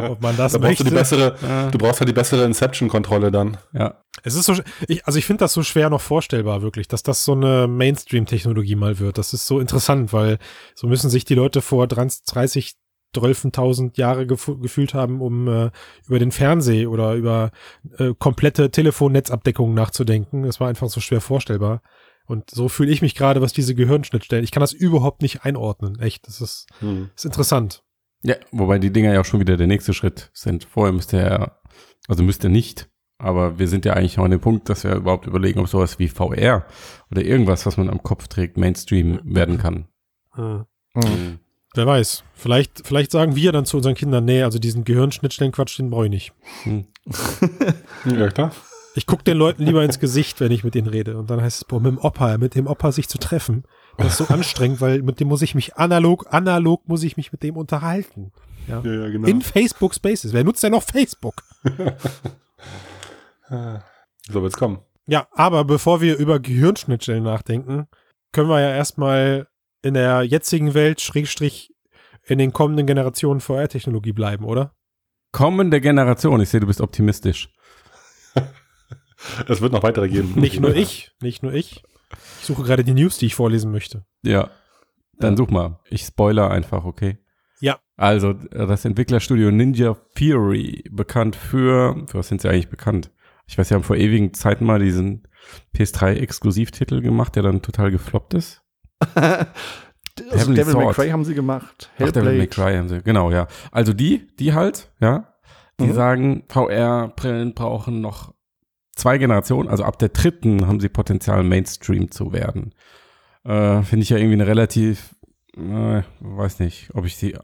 [0.08, 0.84] Ob man das Da brauchst möchte.
[0.84, 3.58] du die bessere, du brauchst halt die bessere Inception-Kontrolle dann.
[3.72, 4.00] Ja.
[4.22, 4.54] Es ist so,
[4.86, 8.76] ich, also ich finde das so schwer noch vorstellbar, wirklich, dass das so eine Mainstream-Technologie
[8.76, 9.18] mal wird.
[9.18, 10.38] Das ist so interessant, weil
[10.74, 12.74] so müssen sich die Leute vor 30,
[13.14, 15.70] 12.000 Jahre gef gefühlt haben, um äh,
[16.06, 17.50] über den Fernseh oder über
[17.98, 20.42] äh, komplette Telefonnetzabdeckungen nachzudenken.
[20.42, 21.82] Das war einfach so schwer vorstellbar.
[22.26, 24.44] Und so fühle ich mich gerade, was diese Gehirnschnittstellen.
[24.44, 25.98] Ich kann das überhaupt nicht einordnen.
[25.98, 27.10] Echt, das ist, Hm.
[27.16, 27.82] ist interessant.
[28.22, 30.64] Ja, wobei die Dinger ja auch schon wieder der nächste Schritt sind.
[30.64, 31.60] Vorher müsste er,
[32.08, 35.26] also müsste nicht, aber wir sind ja eigentlich noch an dem Punkt, dass wir überhaupt
[35.26, 36.66] überlegen, ob sowas wie VR
[37.10, 39.88] oder irgendwas, was man am Kopf trägt, Mainstream werden kann.
[40.34, 40.66] Hm.
[40.94, 41.38] Hm.
[41.78, 42.24] Wer weiß.
[42.34, 46.10] Vielleicht, vielleicht sagen wir dann zu unseren Kindern, nee, also diesen Gehirnschnittstellenquatsch, den brauche ich
[46.10, 46.32] nicht.
[46.64, 46.86] Hm.
[48.04, 48.50] Ja, klar.
[48.96, 51.16] Ich gucke den Leuten lieber ins Gesicht, wenn ich mit denen rede.
[51.16, 53.62] Und dann heißt es, boah, mit dem Opa, mit dem Opa sich zu treffen,
[53.96, 57.30] das ist so anstrengend, weil mit dem muss ich mich analog, analog muss ich mich
[57.30, 58.32] mit dem unterhalten.
[58.66, 59.28] Ja, ja genau.
[59.28, 60.32] In Facebook Spaces.
[60.32, 61.44] Wer nutzt denn noch Facebook?
[63.48, 64.80] so wird's kommen.
[65.06, 67.86] Ja, aber bevor wir über Gehirnschnittstellen nachdenken,
[68.32, 69.46] können wir ja erstmal
[69.82, 71.74] in der jetzigen Welt, Schrägstrich,
[72.26, 74.74] in den kommenden Generationen VR-Technologie bleiben, oder?
[75.32, 77.50] Kommende Generation, ich sehe, du bist optimistisch.
[79.48, 80.34] Es wird noch weitere geben.
[80.36, 81.82] Nicht nur ich, nicht nur ich.
[82.40, 84.04] Ich suche gerade die News, die ich vorlesen möchte.
[84.22, 84.50] Ja.
[85.18, 85.80] Dann such mal.
[85.90, 87.18] Ich spoiler einfach, okay?
[87.60, 87.80] Ja.
[87.96, 93.10] Also, das Entwicklerstudio Ninja Fury, bekannt für, für was sind sie eigentlich bekannt?
[93.48, 95.26] Ich weiß, sie haben vor ewigen Zeiten mal diesen
[95.74, 98.62] PS3-Exklusivtitel gemacht, der dann total gefloppt ist.
[100.30, 100.92] also Devil May.
[100.92, 101.90] Cry haben sie gemacht.
[101.98, 103.46] Ach, Devil May Cry haben sie, genau, ja.
[103.70, 105.34] Also die, die halt, ja,
[105.80, 105.92] die Mhm.
[105.94, 108.34] sagen, VR-Brillen brauchen noch
[108.96, 112.74] zwei Generationen, also ab der dritten haben sie Potenzial, Mainstream zu werden.
[113.44, 115.14] Äh, finde ich ja irgendwie eine relativ,
[115.56, 117.36] äh, weiß nicht, ob ich sie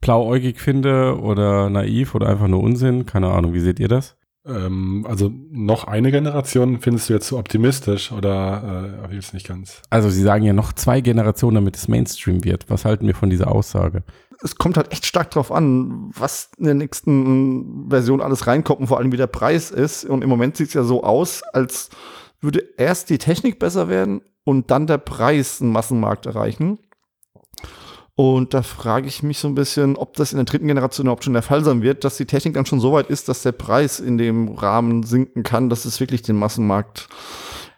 [0.00, 4.16] blauäugig finde oder naiv oder einfach nur Unsinn, keine Ahnung, wie seht ihr das?
[4.44, 9.82] Ähm, also noch eine Generation findest du jetzt zu optimistisch oder äh, jetzt nicht ganz?
[9.90, 12.68] Also sie sagen ja noch zwei Generationen, damit es Mainstream wird.
[12.68, 14.02] Was halten wir von dieser Aussage?
[14.42, 18.86] Es kommt halt echt stark drauf an, was in der nächsten Version alles reinkommt und
[18.88, 20.04] vor allem wie der Preis ist.
[20.04, 21.90] Und im Moment sieht es ja so aus, als
[22.40, 26.80] würde erst die Technik besser werden und dann der Preis einen Massenmarkt erreichen.
[28.22, 31.24] Und da frage ich mich so ein bisschen, ob das in der dritten Generation überhaupt
[31.24, 33.50] schon der Fall sein wird, dass die Technik dann schon so weit ist, dass der
[33.50, 37.08] Preis in dem Rahmen sinken kann, dass es wirklich den Massenmarkt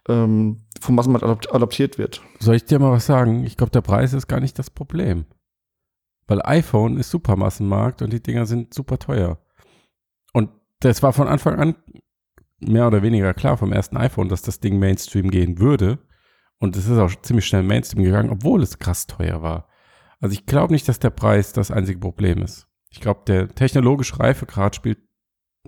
[0.06, 2.20] ähm, vom Massenmarkt adaptiert wird.
[2.40, 3.44] Soll ich dir mal was sagen?
[3.44, 5.24] Ich glaube, der Preis ist gar nicht das Problem.
[6.26, 9.38] Weil iPhone ist super Massenmarkt und die Dinger sind super teuer.
[10.34, 11.74] Und das war von Anfang an
[12.60, 16.00] mehr oder weniger klar vom ersten iPhone, dass das Ding Mainstream gehen würde.
[16.58, 19.68] Und es ist auch ziemlich schnell Mainstream gegangen, obwohl es krass teuer war.
[20.20, 22.66] Also ich glaube nicht, dass der Preis das einzige Problem ist.
[22.90, 24.98] Ich glaube, der technologische Reifegrad spielt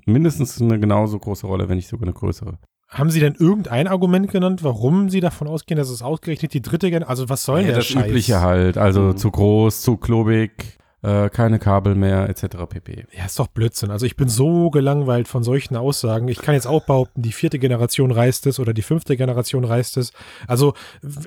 [0.04, 2.58] mindestens eine genauso große Rolle, wenn nicht sogar eine größere.
[2.88, 6.86] Haben Sie denn irgendein Argument genannt, warum Sie davon ausgehen, dass es ausgerechnet die dritte
[6.88, 8.06] Generation, also was soll ja, der das Scheiß?
[8.06, 9.16] übliche halt, also Mhm.
[9.16, 12.56] zu groß, zu klobig, äh, keine Kabel mehr, etc.
[12.68, 13.06] pp.
[13.16, 13.90] Ja, ist doch Blödsinn.
[13.90, 16.28] Also ich bin so gelangweilt von solchen Aussagen.
[16.28, 19.96] Ich kann jetzt auch behaupten, die vierte Generation reißt es oder die fünfte Generation reißt
[19.98, 20.12] es.
[20.46, 20.74] Also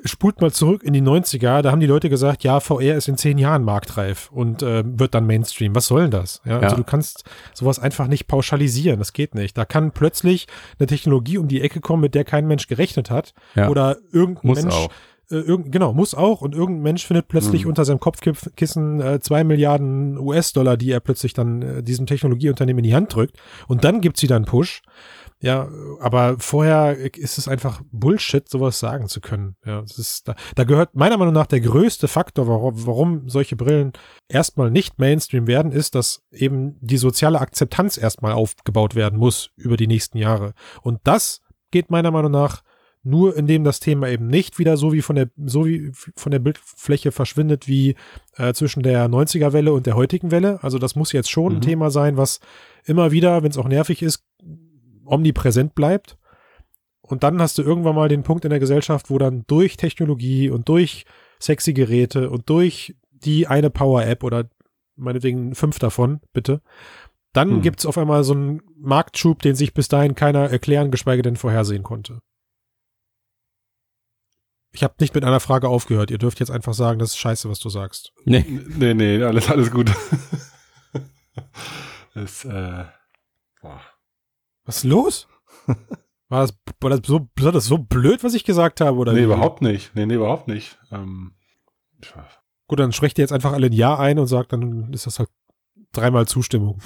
[0.05, 3.17] spult mal zurück in die 90er, da haben die Leute gesagt, ja, VR ist in
[3.17, 5.73] zehn Jahren marktreif und äh, wird dann Mainstream.
[5.75, 6.41] Was soll denn das?
[6.45, 6.75] Ja, also Ja.
[6.75, 8.99] du kannst sowas einfach nicht pauschalisieren.
[8.99, 9.57] Das geht nicht.
[9.57, 13.33] Da kann plötzlich eine Technologie um die Ecke kommen, mit der kein Mensch gerechnet hat.
[13.55, 13.69] Ja.
[13.69, 14.89] Oder irgendein Muss Mensch auch.
[15.31, 16.41] Äh, irgend, genau, muss auch.
[16.41, 17.69] Und irgendein Mensch findet plötzlich Mhm.
[17.69, 22.89] unter seinem Kopfkissen äh, zwei Milliarden US-Dollar, die er plötzlich dann äh, diesem Technologieunternehmen in
[22.89, 23.37] die Hand drückt.
[23.67, 24.81] Und dann gibt's wieder einen Push.
[25.41, 25.69] Ja,
[26.01, 29.55] aber vorher ist es einfach Bullshit, sowas sagen zu können.
[29.65, 33.55] Ja, das ist, da, da gehört meiner Meinung nach der größte Faktor, warum, warum solche
[33.55, 33.93] Brillen
[34.27, 39.77] erstmal nicht Mainstream werden, ist, dass eben die soziale Akzeptanz erstmal aufgebaut werden muss über
[39.77, 40.53] die nächsten Jahre.
[40.81, 41.39] Und das
[41.71, 42.61] geht meiner Meinung nach
[43.03, 46.39] nur indem das Thema eben nicht wieder so wie von der so wie von der
[46.39, 47.95] Bildfläche verschwindet wie
[48.35, 50.59] äh, zwischen der 90er Welle und der heutigen Welle.
[50.63, 51.61] Also das muss jetzt schon ein Mhm.
[51.61, 52.39] Thema sein, was
[52.85, 54.25] immer wieder, wenn es auch nervig ist,
[55.05, 56.17] omnipräsent bleibt.
[57.01, 60.49] Und dann hast du irgendwann mal den Punkt in der Gesellschaft, wo dann durch Technologie
[60.49, 61.05] und durch
[61.39, 64.49] sexy Geräte und durch die eine Power-App oder
[64.95, 66.61] meinetwegen fünf davon, bitte,
[67.33, 67.61] dann Hm.
[67.61, 71.83] gibt's auf einmal so einen Marktschub, den sich bis dahin keiner erklären, geschweige denn vorhersehen
[71.83, 72.19] konnte.
[74.71, 76.11] Ich habe nicht mit einer Frage aufgehört.
[76.11, 78.13] Ihr dürft jetzt einfach sagen, das ist scheiße, was du sagst.
[78.25, 78.45] Nee.
[78.67, 79.91] Nee, nee, alles, alles gut.
[82.13, 82.85] das, äh,
[83.61, 83.81] boah.
[84.65, 85.27] Was ist los?
[86.29, 88.97] War das, war das, so, war das so blöd, was ich gesagt habe?
[88.97, 89.23] Oder nee, wie?
[89.23, 89.95] überhaupt nicht.
[89.95, 90.77] Nee, nee, überhaupt nicht.
[90.91, 91.33] Ähm.
[92.67, 95.17] Gut, dann sprecht ihr jetzt einfach alle ein Ja ein und sagt, dann ist das
[95.17, 95.29] halt
[95.91, 96.79] dreimal Zustimmung.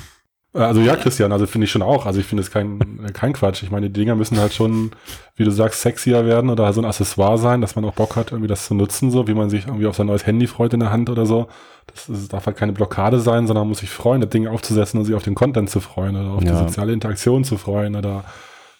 [0.53, 2.05] Äh, Also ja, Christian, also finde ich schon auch.
[2.05, 3.63] Also ich finde es kein, äh, kein Quatsch.
[3.63, 4.91] Ich meine, die Dinger müssen halt schon,
[5.35, 8.31] wie du sagst, sexier werden oder so ein Accessoire sein, dass man auch Bock hat,
[8.31, 10.79] irgendwie das zu nutzen, so wie man sich irgendwie auf sein neues Handy freut in
[10.79, 11.47] der Hand oder so.
[11.87, 14.99] Das, das darf halt keine Blockade sein, sondern man muss sich freuen, das Ding aufzusetzen
[14.99, 16.51] und sich auf den Content zu freuen oder auf Ja.
[16.51, 18.23] die soziale Interaktion zu freuen oder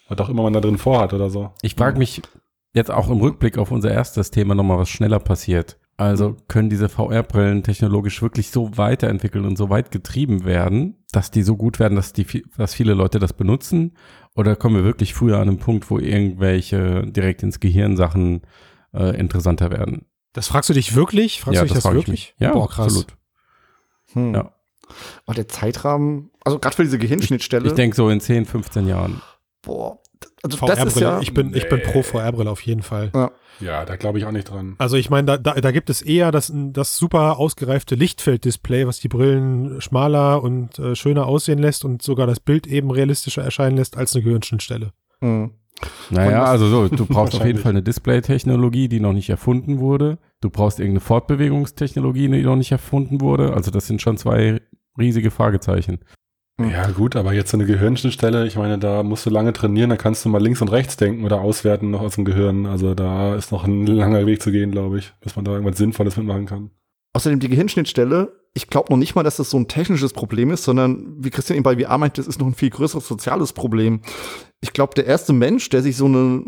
[0.08, 1.50] was auch immer man da drin vorhat oder so.
[1.62, 2.22] Ich frage mich
[2.72, 5.76] jetzt auch im Rückblick auf unser erstes Thema nochmal, was schneller passiert.
[5.96, 11.42] Also können diese VR-Brillen technologisch wirklich so weiterentwickeln und so weit getrieben werden, dass die
[11.42, 13.96] so gut werden, dass, die, dass viele Leute das benutzen?
[14.34, 18.42] Oder kommen wir wirklich früher an einen Punkt, wo irgendwelche direkt ins Gehirn Sachen
[18.92, 20.06] äh, interessanter werden?
[20.32, 21.40] Das fragst du dich wirklich?
[21.40, 22.34] Fragst du dich das ich wirklich?
[22.40, 22.86] Ja, Boah, krass.
[22.86, 23.16] absolut.
[24.14, 24.34] Hm.
[24.34, 24.52] Ja.
[25.26, 29.22] Aber der Zeitrahmen, also gerade für diese Gehirnschnittstelle, Ich denke so in 10, 15 Jahren.
[29.62, 30.00] boah,
[30.44, 31.06] also das ist VR-Brille.
[31.06, 31.84] ja, ich bin, ich bin Nee.
[31.92, 33.10] pro VR-Brille auf jeden Fall.
[33.60, 34.74] Ja, da glaube ich auch nicht dran.
[34.78, 38.98] Also ich meine, da, da, da gibt es eher das, das super ausgereifte Lichtfelddisplay, was
[39.00, 43.76] die Brillen schmaler und äh, schöner aussehen lässt und sogar das Bild eben realistischer erscheinen
[43.76, 44.92] lässt als eine Gehirnschnittstelle.
[45.20, 45.52] hm.
[46.08, 47.58] Naja, also so, du brauchst auf jeden.
[47.58, 50.18] Fall eine Display-Technologie, die noch nicht erfunden wurde.
[50.40, 53.52] Du brauchst irgendeine Fortbewegungstechnologie, die noch nicht erfunden wurde.
[53.52, 54.60] Also das sind schon zwei
[54.98, 55.98] riesige Fragezeichen.
[56.60, 56.70] Hm.
[56.70, 59.96] Ja, gut, aber jetzt so eine Gehirnschnittstelle, ich meine, da musst du lange trainieren, da
[59.96, 62.66] kannst du mal links und rechts denken oder auswerten noch aus dem Gehirn.
[62.66, 65.78] Also da ist noch ein langer Weg zu gehen, glaube ich, bis man da irgendwas
[65.78, 66.70] Sinnvolles mitmachen kann.
[67.12, 70.64] Außerdem die Gehirnschnittstelle, ich glaube noch nicht mal, dass das so ein technisches Problem ist,
[70.64, 74.00] sondern wie Christian eben bei VR meint, das ist noch ein viel größeres soziales Problem.
[74.60, 76.44] Ich glaube, der erste Mensch, der sich so, eine,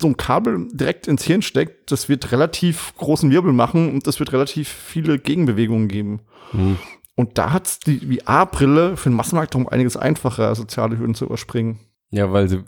[0.00, 4.18] so ein Kabel direkt ins Hirn steckt, das wird relativ großen Wirbel machen und das
[4.18, 6.20] wird relativ viele Gegenbewegungen geben.
[6.50, 6.78] Hm.
[7.14, 11.80] Und da hat's die VR-Brille für den Massenmarkt um einiges einfacher, soziale Hürden zu überspringen.
[12.10, 12.64] Ja, weil sie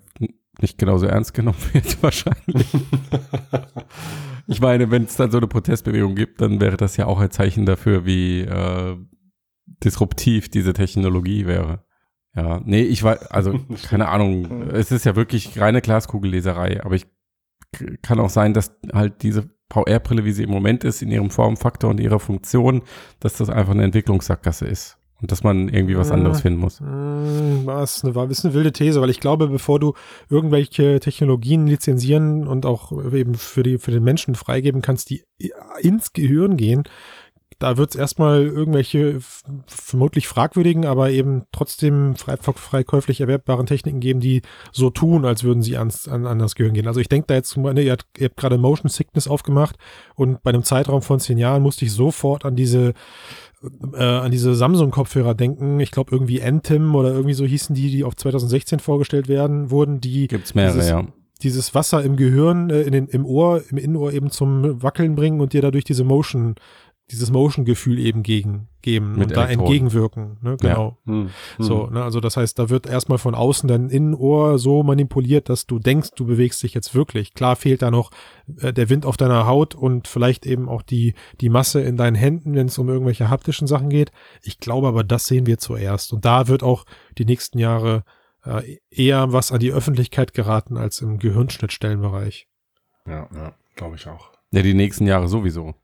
[0.61, 2.67] nicht genauso ernst genommen wird wahrscheinlich.
[4.47, 7.31] Ich meine, wenn es dann so eine Protestbewegung gibt, dann wäre das ja auch ein
[7.31, 8.97] Zeichen dafür, wie äh,
[9.83, 11.85] disruptiv diese Technologie wäre.
[12.37, 17.07] Ja, nee, ich war, also keine Ahnung, es ist ja wirklich reine Glaskugelleserei, aber ich
[18.03, 21.91] kann auch sein, dass halt diese VR-Brille, wie sie im Moment ist, in ihrem Formfaktor
[21.91, 22.83] und ihrer Funktion,
[23.21, 26.15] dass das einfach eine Entwicklungssackgasse ist und dass man irgendwie was Ja.
[26.15, 26.81] anderes finden muss.
[26.81, 29.95] Was eine, war ist eine wilde These, weil ich glaube, bevor du
[30.29, 35.25] irgendwelche Technologien lizenzieren und auch eben für die für den Menschen freigeben kannst, die
[35.81, 36.85] ins Gehirn gehen,
[37.59, 39.19] da wird es erstmal irgendwelche
[39.67, 45.63] vermutlich fragwürdigen, aber eben trotzdem frei, freikäuflich erwerbbaren Techniken geben, die so tun, als würden
[45.63, 46.87] sie ans, an, an das Gehirn gehen.
[46.87, 49.77] Also ich denke da jetzt, zum Beispiel, ihr habt, ihr habt gerade Motion Sickness aufgemacht
[50.15, 52.95] und bei einem Zeitraum von zehn Jahren musste ich sofort an diese
[53.95, 55.81] äh, an diese Samsung-Kopfhörer denken.
[55.81, 60.01] Ich glaube irgendwie Anthem oder irgendwie so hießen die, die auf 2016 vorgestellt werden, wurden,
[60.01, 61.07] die Gibt's mehrere, dieses, ja.
[61.43, 65.41] dieses Wasser im Gehirn, äh, in den, im Ohr, im Innenohr eben zum Wackeln bringen
[65.41, 66.57] und dir dadurch diese Motion,
[67.11, 69.73] dieses Motion-Gefühl eben gegen, geben Mit und da Elektroden.
[69.73, 70.39] entgegenwirken.
[70.41, 70.57] Ne?
[70.59, 70.99] Genau.
[71.05, 71.31] Hm.
[71.59, 75.67] So, ne, also das heißt, da wird erstmal von außen dein Innenohr so manipuliert, dass
[75.67, 77.35] du denkst, du bewegst dich jetzt wirklich.
[77.35, 78.11] Klar fehlt da noch
[78.59, 82.15] äh, der Wind auf deiner Haut und vielleicht eben auch die, die Masse in deinen
[82.15, 84.11] Händen, wenn es um irgendwelche haptischen Sachen geht.
[84.43, 86.13] Ich glaube aber, das sehen wir zuerst.
[86.13, 86.87] Und da wird auch
[87.19, 88.05] die nächsten Jahre
[88.45, 92.49] äh, eher was an die Öffentlichkeit geraten als im Gehirnschnittstellenbereich.
[93.07, 94.31] Ja, ja, glaube ich auch.
[94.53, 95.75] Ja, die nächsten Jahre sowieso.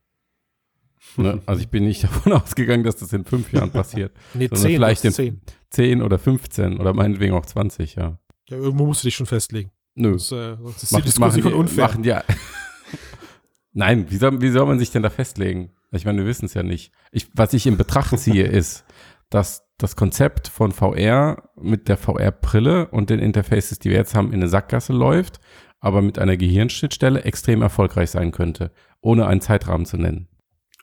[1.17, 1.41] Ne?
[1.47, 4.13] Also ich bin nicht davon ausgegangen, dass das in fünf Jahren passiert.
[4.35, 5.41] Nee, zehn, vielleicht das in- zehn.
[5.71, 8.19] 10 oder 15 oder meinetwegen auch 20, ja.
[8.49, 9.71] Ja, irgendwo musst du dich schon festlegen.
[9.95, 10.19] Nö.
[10.19, 11.85] Sonst, äh, sonst ist die Machen- Diskussion machen die, unfair.
[11.87, 12.15] Machen die,
[13.73, 15.71] Nein, wie soll, wie soll man sich denn da festlegen?
[15.93, 16.93] Ich meine, wir wissen es ja nicht.
[17.13, 18.85] Ich, was ich in Betracht ziehe, ist,
[19.29, 24.29] dass das Konzept von VR mit der VR-Brille und den Interfaces, die wir jetzt haben,
[24.29, 25.41] in eine Sackgasse läuft,
[25.79, 30.29] aber mit einer Gehirnschnittstelle extrem erfolgreich sein könnte, ohne einen Zeitrahmen zu nennen.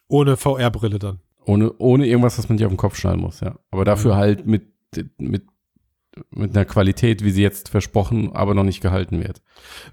[0.08, 1.20] Ohne VR-Brille dann.
[1.44, 3.56] Ohne, ohne irgendwas, was man sich auf den Kopf schnallen muss, ja.
[3.70, 4.18] Aber dafür Mhm.
[4.18, 4.62] halt mit,
[5.18, 5.44] mit,
[6.30, 9.40] mit einer Qualität, wie sie jetzt versprochen, aber noch nicht gehalten wird.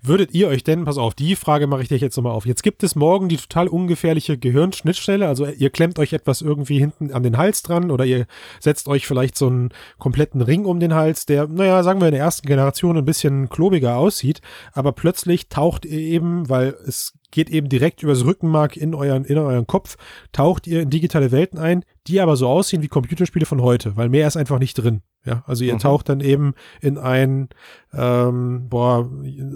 [0.02, 2.46] Würdet ihr euch denn, pass auf, die Frage mache ich dich jetzt nochmal auf.
[2.46, 5.28] Jetzt gibt es morgen die total ungefährliche Gehirnschnittstelle.
[5.28, 8.28] Also ihr klemmt euch etwas irgendwie hinten an den Hals dran oder ihr
[8.60, 12.14] setzt euch vielleicht so einen kompletten Ring um den Hals, der, naja, sagen wir in
[12.14, 14.42] der ersten Generation ein bisschen klobiger aussieht,
[14.74, 19.38] aber plötzlich taucht ihr eben, weil es geht eben direkt übers Rückenmark in euren, in
[19.38, 19.98] euren Kopf,
[20.32, 24.10] taucht ihr in digitale Welten ein, die aber so aussehen wie Computerspiele von heute, weil
[24.10, 25.02] mehr ist einfach nicht drin.
[25.26, 25.80] Ja, also ihr Mhm.
[25.80, 27.50] taucht dann eben in ein,
[27.94, 29.10] ähm, boah,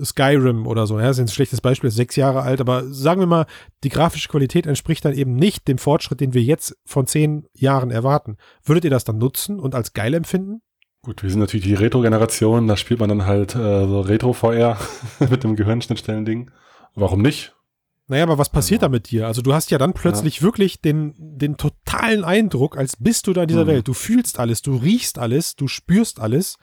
[0.04, 1.00] Skyrim oder so.
[1.00, 3.46] Ja, das ist ein schlechtes Beispiel, ist sechs Jahre alt, aber sagen wir mal,
[3.84, 7.92] die grafische Qualität entspricht dann eben nicht dem Fortschritt, den wir jetzt von zehn Jahren
[7.92, 8.38] erwarten.
[8.64, 10.62] Würdet ihr das dann nutzen und als geil empfinden?
[11.04, 14.78] Gut, wir sind natürlich die Retro-Generation, da spielt man dann halt äh, so Retro-VR
[15.30, 16.52] mit dem Gehirnschnittstellen-Ding.
[16.96, 17.56] Warum nicht?
[18.10, 18.88] Naja, aber was passiert Ja.
[18.88, 19.28] da mit dir?
[19.28, 23.43] Also du hast ja dann plötzlich wirklich den, den totalen Eindruck, als bist du da
[23.43, 23.67] in dieser Mhm.
[23.69, 23.88] Welt.
[23.88, 26.58] Du fühlst alles, du riechst alles, du spürst alles.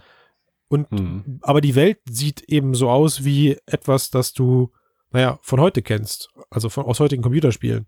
[0.68, 1.38] Und Hm.
[1.42, 4.72] aber die Welt sieht eben so aus wie etwas, das du,
[5.12, 6.28] naja, von heute kennst.
[6.50, 7.86] Also von, aus heutigen Computerspielen.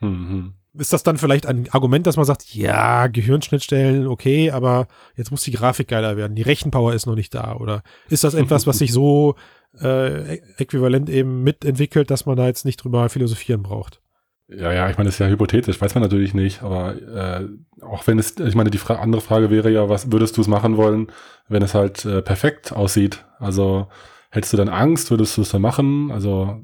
[0.00, 0.54] Hm, hm.
[0.78, 5.42] Ist das dann vielleicht ein Argument, dass man sagt, ja, Gehirnschnittstellen, okay, aber jetzt muss
[5.42, 7.56] die Grafik geiler werden, die Rechenpower ist noch nicht da?
[7.56, 9.34] Oder ist das etwas, was sich so
[9.80, 14.00] äh, äquivalent eben mitentwickelt, dass man da jetzt nicht drüber philosophieren braucht?
[14.48, 17.48] Ja, ja, ich meine, das ist ja hypothetisch, weiß man natürlich nicht, aber äh,
[17.82, 20.48] auch wenn es, ich meine, die Fra andere Frage wäre ja, was würdest du es
[20.48, 21.06] machen wollen,
[21.48, 23.24] wenn es halt äh, perfekt aussieht?
[23.38, 23.86] Also
[24.30, 26.10] hättest du dann Angst, würdest du es dann machen?
[26.10, 26.60] Also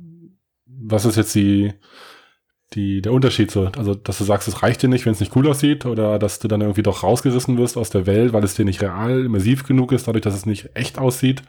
[0.67, 1.73] was ist jetzt die,
[2.75, 3.71] die, der Unterschied so?
[3.77, 6.39] Also, dass du sagst, es reicht dir nicht, wenn es nicht cool aussieht, oder dass
[6.39, 9.65] du dann irgendwie doch rausgerissen wirst aus der Welt, weil es dir nicht real, immersiv
[9.65, 11.43] genug ist, dadurch, dass es nicht echt aussieht,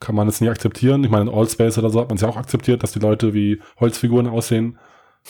[0.00, 1.02] kann man es nicht akzeptieren.
[1.04, 3.34] Ich meine, in Allspace oder so hat man es ja auch akzeptiert, dass die Leute
[3.34, 4.78] wie Holzfiguren aussehen.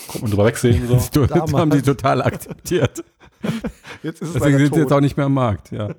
[0.08, 1.26] Kommt man drüber wegsehen, so.
[1.26, 3.04] Das haben die total akzeptiert.
[4.02, 5.90] Jetzt ist es Deswegen sind sie jetzt auch nicht mehr am Markt, ja.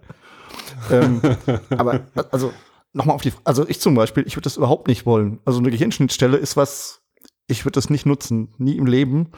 [0.91, 1.21] ähm,
[1.69, 2.01] aber
[2.32, 2.51] also
[2.93, 5.39] nochmal auf die, also ich zum Beispiel, ich würde das überhaupt nicht wollen.
[5.45, 7.01] Also eine Gehirnschnittstelle ist was,
[7.47, 9.32] ich würde das nicht nutzen, nie im Leben.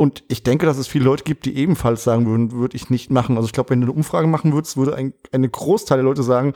[0.00, 3.10] Und ich denke, dass es viele Leute gibt, die ebenfalls sagen würden, würde ich nicht
[3.10, 3.36] machen.
[3.36, 6.22] Also ich glaube, wenn du eine Umfrage machen würdest, würde ein eine Großteil der Leute
[6.22, 6.54] sagen,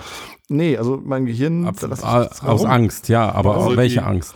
[0.49, 3.57] nee, also mein Gehirn, Ab, da lass ich a- nichts aus herum, Angst, ja, aber
[3.57, 4.35] Also welche die- Angst?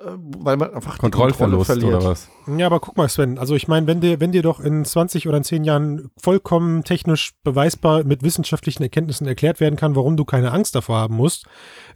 [0.00, 0.04] äh,
[0.38, 2.28] weil man einfach die Kontrollverlust Kontrolle oder verliert.
[2.46, 2.58] was?
[2.58, 5.28] Ja, aber guck mal, Sven, also ich meine, wenn dir, wenn dir doch in 20
[5.28, 10.24] oder in 10 Jahren vollkommen technisch beweisbar mit wissenschaftlichen Erkenntnissen erklärt werden kann, warum du
[10.24, 11.44] keine Angst davor haben musst,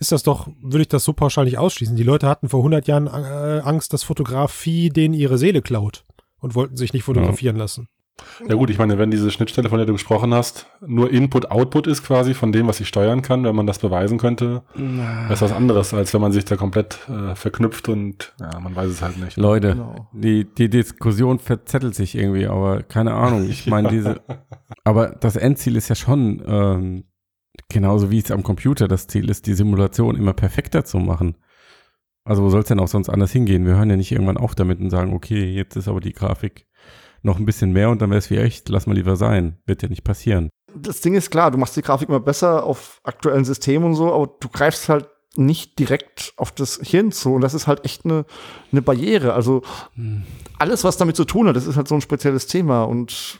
[0.01, 1.97] ist das doch, würde ich das so pauschal nicht ausschließen.
[1.97, 6.05] Die Leute hatten vor 100 Jahren äh, Angst, dass Fotografie denen ihre Seele klaut
[6.43, 7.89] und wollten sich nicht fotografieren lassen.
[8.47, 12.05] Ja gut, ich meine, wenn diese Schnittstelle, von der du gesprochen hast, nur Input-Output ist
[12.05, 14.63] quasi von dem, was ich steuern kann, wenn man das beweisen könnte,
[15.31, 18.91] ist was anderes, als wenn man sich da komplett äh, verknüpft und ja, man weiß
[18.91, 19.39] es halt nicht.
[19.39, 20.09] Leute, Genau.
[20.13, 23.49] die, die Diskussion verzettelt sich irgendwie, aber keine Ahnung.
[23.49, 24.21] Ich meine, diese,
[24.85, 27.05] aber das Endziel ist ja schon, ähm,
[27.71, 31.37] genauso wie es am Computer das Ziel ist, die Simulation immer perfekter zu machen.
[32.25, 33.67] Also wo soll es denn auch sonst anders hingehen?
[33.67, 36.67] Wir hören ja nicht irgendwann auf damit und sagen, okay, jetzt ist aber die Grafik
[37.23, 39.59] noch ein bisschen mehr und dann wäre es wie echt, lass mal lieber sein.
[39.67, 40.49] Wird ja nicht passieren.
[40.75, 44.13] Das Ding ist klar, du machst die Grafik immer besser auf aktuellen Systemen und so,
[44.13, 47.35] aber du greifst halt nicht direkt auf das Hirn zu.
[47.35, 48.27] Und das ist halt echt eine,
[48.71, 49.33] eine Barriere.
[49.33, 49.63] Also
[50.59, 52.85] alles, was damit zu tun hat, das ist halt so ein spezielles Thema.
[52.85, 53.39] Und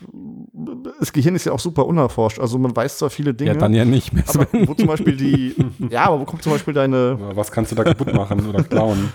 [0.53, 2.39] das Gehirn ist ja auch super unerforscht.
[2.39, 3.53] Also man weiß zwar viele Dinge.
[3.53, 4.23] Ja, dann ja nicht mehr.
[4.27, 5.55] aber wo zum Beispiel die,
[5.89, 9.11] ja, aber wo kommt zum Beispiel deine, Was kannst du da kaputt machen oder klauen?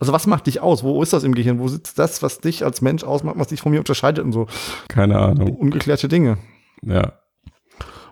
[0.00, 0.82] also was macht dich aus?
[0.82, 1.60] Wo ist das im Gehirn?
[1.60, 4.46] Wo sitzt das, was dich als Mensch ausmacht, was dich von mir unterscheidet und so?
[4.88, 5.56] Keine Ahnung.
[5.56, 6.38] Ungeklärte Dinge.
[6.82, 7.12] Ja.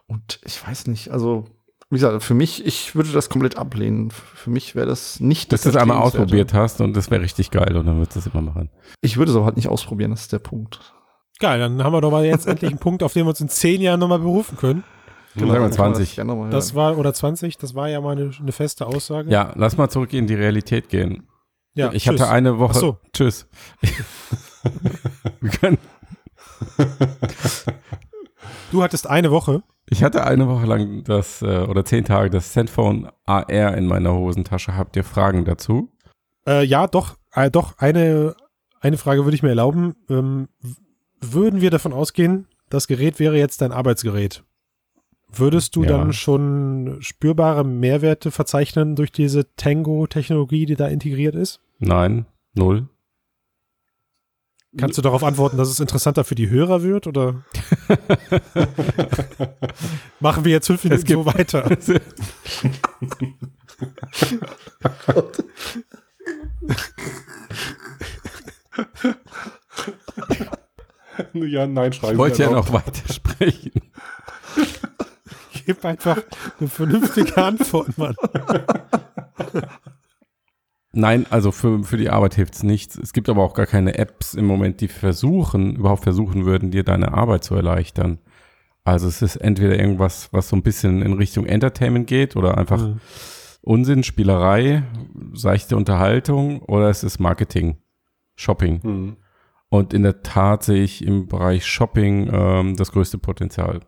[0.07, 1.47] Und ich weiß nicht, also,
[1.91, 4.11] wie gesagt, für mich, ich würde das komplett ablehnen.
[4.11, 7.51] Für mich wäre das nicht Dass du es einmal ausprobiert hast und das wäre richtig
[7.51, 8.71] geil und dann würdest du es immer machen.
[9.01, 10.95] Ich würde es aber halt nicht ausprobieren, das ist der Punkt.
[11.39, 13.49] Geil, dann haben wir doch mal jetzt endlich einen Punkt, auf den wir uns in
[13.49, 14.85] zehn Jahren nochmal berufen können.
[15.35, 16.07] Sagen wir Dann kann man 20.
[16.09, 18.87] das gerne noch mal Das war, oder 20, das war ja mal eine, eine feste
[18.87, 19.31] Aussage.
[19.31, 21.27] Ja, lass mal zurück in die Realität gehen.
[21.75, 22.21] ja ich tschüss.
[22.21, 22.73] hatte eine Woche.
[22.77, 22.99] Ach so.
[23.13, 23.49] Tschüss.
[25.41, 25.79] Wir können,
[28.71, 29.63] Du hattest eine Woche.
[29.89, 34.15] ich hatte eine Woche lang das, äh, oder zehn Tage, das Zenfone AR in meiner
[34.15, 34.77] Hosentasche.
[34.77, 35.91] Habt ihr Fragen dazu?
[36.47, 38.35] Äh, ja, doch, äh, doch, eine,
[38.81, 39.95] eine Frage würde ich mir erlauben.
[40.09, 40.49] Ähm,
[41.23, 44.45] würden wir davon ausgehen, das Gerät wäre jetzt dein Arbeitsgerät?
[45.35, 45.89] Würdest du Ja.
[45.91, 51.61] dann schon spürbare Mehrwerte verzeichnen durch diese Tango-Technologie, die da integriert ist?
[51.79, 52.89] Nein, null.
[54.77, 57.45] Kannst du darauf antworten, dass es interessanter für die Hörer wird oder
[60.21, 61.71] machen wir jetzt fünf Minuten so weiter?
[71.35, 73.73] ja, nein, schreiben Ich wollte ja noch weiter sprechen.
[75.65, 76.21] Gib einfach
[76.59, 78.17] eine vernünftige Antwort, Mann.
[80.95, 82.99] Nein, also für, für die Arbeit hilft's nichts.
[82.99, 86.85] Es gibt aber auch gar keine Apps im Moment, die versuchen, überhaupt versuchen würden, dir
[86.85, 88.19] deine Arbeit zu erleichtern.
[88.85, 92.81] Also es ist entweder irgendwas, was so ein bisschen in Richtung Entertainment geht oder einfach
[92.81, 93.01] Mhm.
[93.65, 94.83] Unsinn, Spielerei,
[95.35, 97.77] seichte Unterhaltung oder es ist Marketing,
[98.35, 98.83] Shopping.
[98.83, 99.17] Hm.
[99.73, 103.81] Und in der Tat sehe ich im Bereich Shopping ähm, das größte Potenzial.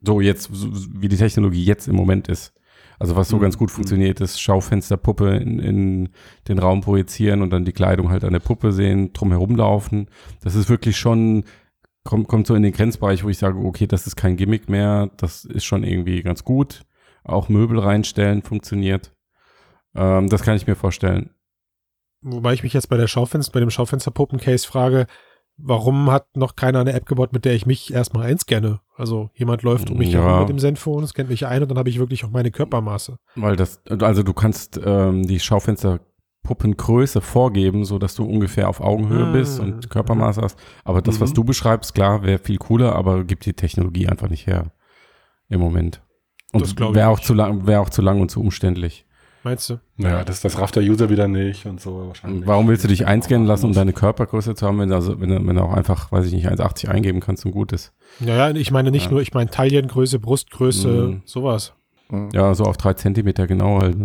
[0.00, 2.52] So jetzt, so wie die Technologie jetzt im Moment ist.
[3.00, 3.40] Also was so Mhm.
[3.42, 6.08] ganz gut funktioniert, ist Schaufensterpuppe in, in
[6.46, 10.06] den Raum projizieren und dann die Kleidung halt an der Puppe sehen, drum herumlaufen.
[10.44, 11.42] Das ist wirklich schon,
[12.04, 15.10] kommt, kommt so in den Grenzbereich, wo ich sage, okay, das ist kein Gimmick mehr,
[15.16, 16.82] das ist schon irgendwie ganz gut.
[17.24, 19.12] Auch Möbel reinstellen funktioniert.
[19.96, 21.30] Ähm, das kann ich mir vorstellen.
[22.26, 25.06] Wobei ich mich jetzt bei der Schaufenster, bei dem Schaufensterpuppen-Case frage,
[25.58, 28.80] warum hat noch keiner eine App gebaut, mit der ich mich erstmal einscanne?
[28.96, 30.22] Also jemand läuft um mich Ja.
[30.22, 33.18] herum mit dem Zenfone, scannt mich ein und dann habe ich wirklich auch meine Körpermaße.
[33.36, 39.26] Weil das, also du kannst ähm, die Schaufensterpuppengröße vorgeben, so dass du ungefähr auf Augenhöhe
[39.26, 40.58] Ah, bist und Körpermaß hast.
[40.84, 41.34] Aber das, was Mhm.
[41.34, 44.72] du beschreibst, klar, wäre viel cooler, aber gibt die Technologie einfach nicht her
[45.48, 46.00] im Moment.
[46.52, 49.06] Das Und wäre auch zu lang, wäre auch zu lang und zu umständlich.
[49.44, 49.78] Meinst du?
[49.98, 52.46] Ja, das, das rafft der User wieder nicht und so wahrscheinlich.
[52.46, 55.28] Warum willst du dich einscannen lassen, um deine Körpergröße zu haben, wenn du, also, wenn,
[55.28, 57.92] du- wenn du auch einfach, weiß ich nicht, 1,80 eingeben kannst und gut ist?
[58.20, 59.10] Naja, ich meine nicht Ja.
[59.12, 61.22] nur, ich meine Taillengröße, Brustgröße, Mhm.
[61.26, 61.74] sowas.
[62.32, 63.96] Ja, so auf drei Zentimeter genau halt.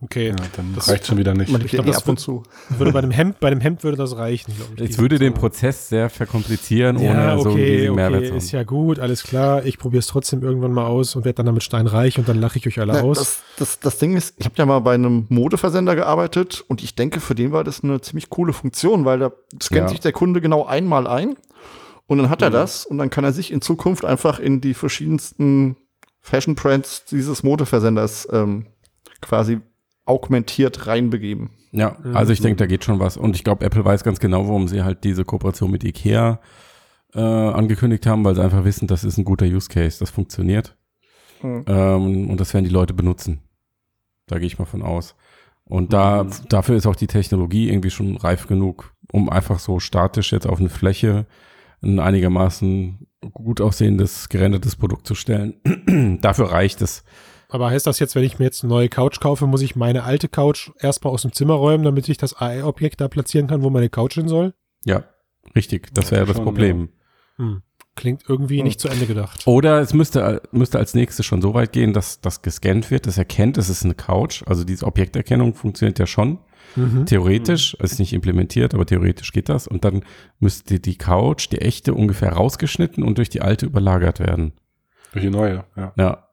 [0.00, 0.28] Okay.
[0.28, 1.50] Ja, dann Das- reicht schon wieder nicht.
[1.50, 2.44] Man Ich liegt glaub, ja eh das ab und zu.
[2.68, 4.90] Würde bei dem Hemd, bei dem Hemd würde das reichen, glaube ich.
[4.90, 5.34] Es würde den.
[5.34, 8.56] Prozess sehr verkomplizieren, ohne ja, so einen okay, Mehrwert okay, zu ist haben.
[8.58, 9.64] ja gut, alles klar.
[9.64, 12.58] Ich probiere es trotzdem irgendwann mal aus und werde dann damit steinreich und dann lache
[12.58, 13.18] ich euch alle Ja, aus.
[13.18, 16.94] das, das, das Ding ist, ich habe ja mal bei einem Modeversender gearbeitet und ich
[16.94, 19.32] denke, für den war das eine ziemlich coole Funktion, weil da
[19.62, 19.88] scannt Ja.
[19.88, 21.36] sich der Kunde genau einmal ein
[22.06, 24.74] und dann hat er das und dann kann er sich in Zukunft einfach in die
[24.74, 25.76] verschiedensten
[26.20, 28.66] Fashion Brands dieses Modeversenders ähm,
[29.20, 29.60] quasi
[30.08, 31.50] augmentiert reinbegeben.
[31.72, 32.16] Ja, Mhm.
[32.16, 33.16] also ich denke, da geht schon was.
[33.16, 36.40] Und ich glaube, Apple weiß ganz genau, warum sie halt diese Kooperation mit Ikea
[37.14, 40.76] äh, angekündigt haben, weil sie einfach wissen, das ist ein guter Use Case, das funktioniert.
[41.42, 41.64] Mhm.
[41.66, 43.40] Ähm, und das werden die Leute benutzen.
[44.26, 45.14] Da gehe ich mal von aus.
[45.64, 46.30] Und da, Mhm.
[46.48, 50.58] dafür ist auch die Technologie irgendwie schon reif genug, um einfach so statisch jetzt auf
[50.60, 51.26] eine Fläche
[51.82, 55.54] ein einigermaßen gut aussehendes, gerendertes Produkt zu stellen.
[56.22, 57.04] dafür reicht es.
[57.48, 60.04] Aber heißt das jetzt, wenn ich mir jetzt eine neue Couch kaufe, muss ich meine
[60.04, 63.70] alte Couch erstmal aus dem Zimmer räumen, damit ich das AI-Objekt da platzieren kann, wo
[63.70, 64.52] meine Couch hin soll?
[64.84, 65.04] Ja,
[65.56, 65.92] richtig.
[65.94, 66.90] Das Ja, wäre das schon, Problem.
[67.36, 67.62] Hm.
[67.96, 68.64] Klingt irgendwie Hm.
[68.64, 69.46] nicht zu Ende gedacht.
[69.46, 73.16] Oder es müsste, müsste als nächstes schon so weit gehen, dass das gescannt wird, das
[73.18, 74.42] erkennt, es ist eine Couch.
[74.46, 76.38] Also diese Objekterkennung funktioniert ja schon.
[76.76, 77.06] Mhm.
[77.06, 79.66] Theoretisch, es ist nicht implementiert, aber theoretisch geht das.
[79.66, 80.04] Und dann
[80.38, 84.52] müsste die Couch, die echte, ungefähr rausgeschnitten und durch die alte überlagert werden.
[85.12, 85.92] Durch die neue, ja.
[85.96, 86.27] Ja.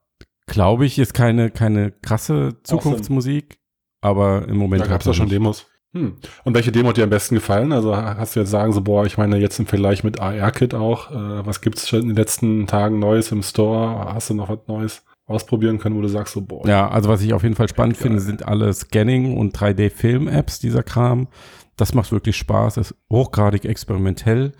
[0.46, 3.58] Glaube ich, ist keine, keine krasse Zukunftsmusik,
[4.00, 4.82] aber im Moment.
[4.82, 5.66] Da gab es ja schon Demos.
[5.92, 6.16] Hm.
[6.44, 7.72] Und welche Demo hat dir am besten gefallen?
[7.72, 11.10] Also hast du jetzt sagen so, boah, ich meine jetzt im Vergleich mit AR-Kit auch,
[11.10, 14.12] äh, was gibt's schon in den letzten Tagen Neues im Store?
[14.14, 16.66] Hast du noch was Neues ausprobieren können, wo du sagst so, boah.
[16.68, 20.82] Ja, also was ich auf jeden Fall spannend finde, sind alle Scanning- und 3D-Film-Apps, dieser
[20.82, 21.28] Kram.
[21.76, 24.52] Das macht wirklich Spaß, ist hochgradig experimentell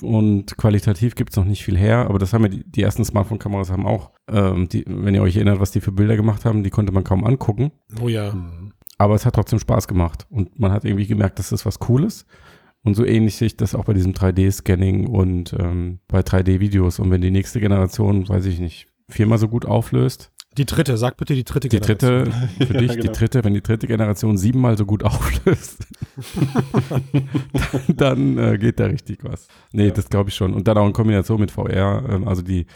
[0.00, 3.70] und qualitativ gibt's noch nicht viel her, aber das haben ja die, die ersten Smartphone-Kameras
[3.70, 6.70] haben auch, ähm, die, wenn ihr euch erinnert, was die für Bilder gemacht haben, die
[6.70, 7.70] konnte man kaum angucken.
[8.00, 8.32] Oh ja.
[8.32, 8.72] Hm.
[8.96, 12.26] Aber es hat trotzdem Spaß gemacht und man hat irgendwie gemerkt, dass das was Cooles.
[12.82, 16.98] Und so ähnlich sehe ich das auch bei diesem 3D-Scanning und ähm, bei 3D-Videos.
[16.98, 21.16] Und wenn die nächste Generation, weiß ich nicht, viermal so gut auflöst, Die dritte, sag
[21.16, 22.26] bitte die dritte die dritte,
[22.58, 23.12] für dich, Ja, die genau.
[23.12, 25.86] dritte, wenn die dritte Generation siebenmal so gut auflöst,
[27.96, 29.48] dann, dann äh, geht da richtig was.
[29.72, 29.90] Nee, Ja.
[29.92, 30.54] das glaube ich schon.
[30.54, 32.66] Und dann auch in Kombination mit VR, ähm, also die,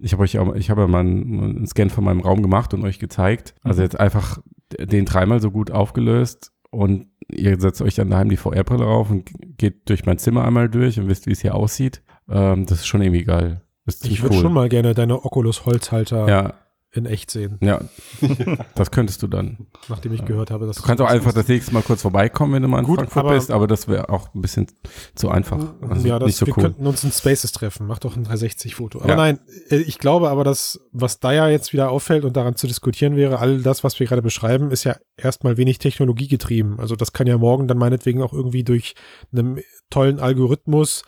[0.00, 2.74] ich habe euch auch, ich habe ja mal einen, einen Scan von meinem Raum gemacht
[2.74, 3.54] und euch gezeigt.
[3.62, 3.84] Also Mhm.
[3.84, 4.38] jetzt einfach
[4.78, 9.30] den dreimal so gut aufgelöst und ihr setzt euch dann daheim die VR-Brille auf und
[9.58, 12.02] geht durch mein Zimmer einmal durch und wisst, wie es hier aussieht.
[12.28, 13.62] Ähm, das ist schon irgendwie geil.
[13.86, 14.42] Das ist Ich würde cool.
[14.42, 16.54] schon mal gerne deine Oculus Holzhalter ja,
[16.90, 17.80] in echt sehen, ja.
[18.74, 19.66] das könntest du dann.
[19.88, 22.62] nachdem ich gehört habe, dass Du kannst auch einfach das nächste Mal kurz vorbeikommen, wenn
[22.62, 24.68] du mal in Gut, Frankfurt aber- bist, aber das wäre auch ein bisschen
[25.14, 25.74] zu einfach.
[25.82, 26.62] Also ja, das, so wir cool.
[26.64, 27.86] könnten uns in Spaces treffen.
[27.86, 29.00] Mach doch ein 360-Foto.
[29.00, 29.16] Aber Ja.
[29.16, 29.38] nein,
[29.70, 33.16] äh, ich glaube aber, dass, was da ja jetzt wieder auffällt und daran zu diskutieren
[33.16, 36.80] wäre, all das, was wir gerade beschreiben, ist ja erstmal wenig technologiegetrieben.
[36.80, 38.94] Also das kann ja morgen dann meinetwegen auch irgendwie durch
[39.32, 39.60] einen
[39.90, 41.02] tollen Algorithmus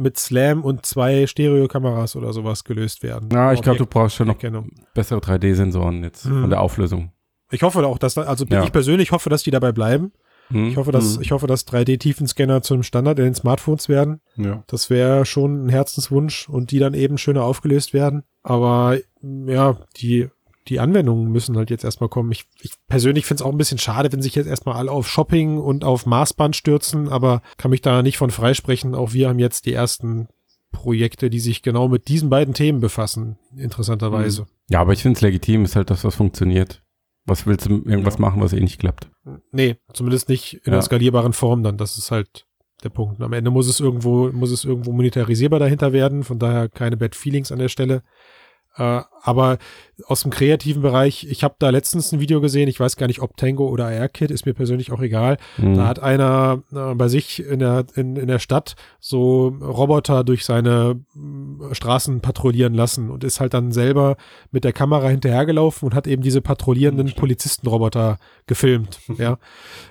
[0.00, 3.28] mit Slam und zwei Stereokameras oder sowas gelöst werden.
[3.32, 4.70] Ja, ich glaube, du brauchst schon noch Erkennung.
[4.94, 6.40] bessere 3D-Sensoren jetzt Mhm.
[6.42, 7.12] von der Auflösung.
[7.52, 8.62] Ich hoffe auch, dass da, also Ja.
[8.64, 10.12] ich persönlich hoffe, dass die dabei bleiben.
[10.48, 10.68] Hm?
[10.68, 11.22] Ich hoffe, dass, Mhm.
[11.22, 14.20] ich hoffe, dass 3D-Tiefenscanner zu einem Standard in den Smartphones werden.
[14.36, 14.64] Ja.
[14.66, 18.24] Das wäre schon ein Herzenswunsch und die dann eben schöner aufgelöst werden.
[18.42, 18.96] Aber
[19.46, 20.28] ja, die,
[20.70, 22.32] die Anwendungen müssen halt jetzt erstmal kommen.
[22.32, 25.08] Ich, ich persönlich finde es auch ein bisschen schade, wenn sich jetzt erstmal alle auf
[25.08, 28.94] Shopping und auf Maßband stürzen, aber kann mich da nicht von freisprechen.
[28.94, 30.28] Auch wir haben jetzt die ersten
[30.72, 34.46] Projekte, die sich genau mit diesen beiden Themen befassen, interessanterweise.
[34.68, 36.82] Ja, aber ich finde es legitim, ist halt das, was funktioniert.
[37.26, 38.20] Was willst du irgendwas Ja.
[38.20, 39.10] machen, was eh nicht klappt?
[39.52, 40.72] Nee, zumindest nicht in Ja.
[40.74, 41.76] einer skalierbaren Form dann.
[41.76, 42.46] Das ist halt
[42.82, 43.20] der Punkt.
[43.20, 46.24] Am Ende muss es irgendwo, muss es irgendwo monetarisierbar dahinter werden.
[46.24, 48.02] Von daher keine Bad Feelings an der Stelle.
[48.76, 49.58] Äh, aber
[50.06, 53.20] aus dem kreativen Bereich, ich habe da letztens ein Video gesehen, ich weiß gar nicht,
[53.20, 55.36] ob Tango oder AR-Kit, ist mir persönlich auch egal.
[55.56, 55.74] Hm.
[55.74, 60.44] Da hat einer äh, bei sich in der, in, in der Stadt so Roboter durch
[60.44, 64.16] seine mm, Straßen patrouillieren lassen und ist halt dann selber
[64.52, 69.00] mit der Kamera hinterhergelaufen und hat eben diese patrouillierenden Polizistenroboter gefilmt.
[69.18, 69.38] ja.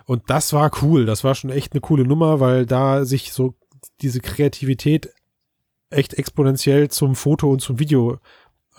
[0.05, 1.05] Und das war cool.
[1.05, 3.53] Das war schon echt eine coole Nummer, weil da sich so
[4.01, 5.09] diese Kreativität
[5.89, 8.19] echt exponentiell zum Foto und zum Video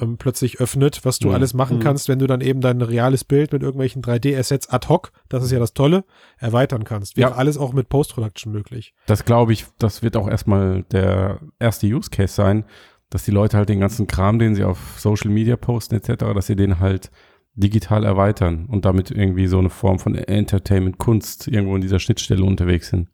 [0.01, 1.35] ähm, plötzlich öffnet, was du Mhm.
[1.35, 1.81] alles machen Mhm.
[1.83, 5.51] kannst, wenn du dann eben dein reales Bild mit irgendwelchen 3D-Assets ad hoc, das ist
[5.53, 6.05] ja das Tolle,
[6.39, 7.17] erweitern kannst.
[7.17, 7.37] Wäre Ja.
[7.37, 8.95] alles auch mit Post-Production möglich.
[9.07, 12.65] Das glaube ich, das wird auch erstmal der erste Use Case sein,
[13.11, 16.47] dass die Leute halt den ganzen Kram, den sie auf Social Media posten etc., dass
[16.47, 17.11] sie den halt
[17.55, 22.45] digital erweitern und damit irgendwie so eine Form von Entertainment, Kunst irgendwo in dieser Schnittstelle
[22.45, 23.09] unterwegs sind.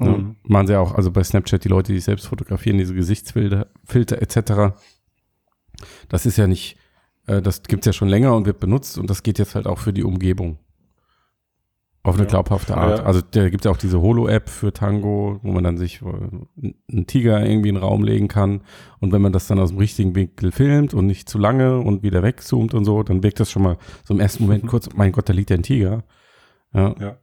[0.00, 0.36] Ja, Mhm.
[0.42, 4.20] machen sie auch, also bei Snapchat die Leute, die sich selbst fotografieren, diese Gesichtsfilter Filter
[4.20, 4.74] etc.
[6.08, 6.76] Das ist ja nicht,
[7.26, 9.78] äh, das gibt's ja schon länger und wird benutzt und das geht jetzt halt auch
[9.78, 10.58] für die Umgebung.
[12.06, 12.28] Auf eine Ja.
[12.28, 12.98] glaubhafte Art.
[12.98, 13.04] Ja.
[13.06, 16.06] Also da gibt's ja auch diese Holo-App für Tango, wo man dann sich äh,
[16.92, 18.60] einen Tiger irgendwie in den Raum legen kann.
[19.00, 22.02] Und wenn man das dann aus dem richtigen Winkel filmt und nicht zu lange und
[22.02, 25.12] wieder wegzoomt und so, dann wirkt das schon mal so im ersten Moment kurz, mein
[25.12, 26.04] Gott, da liegt ja ein Tiger.
[26.74, 26.94] Ja.
[27.00, 27.18] Ja.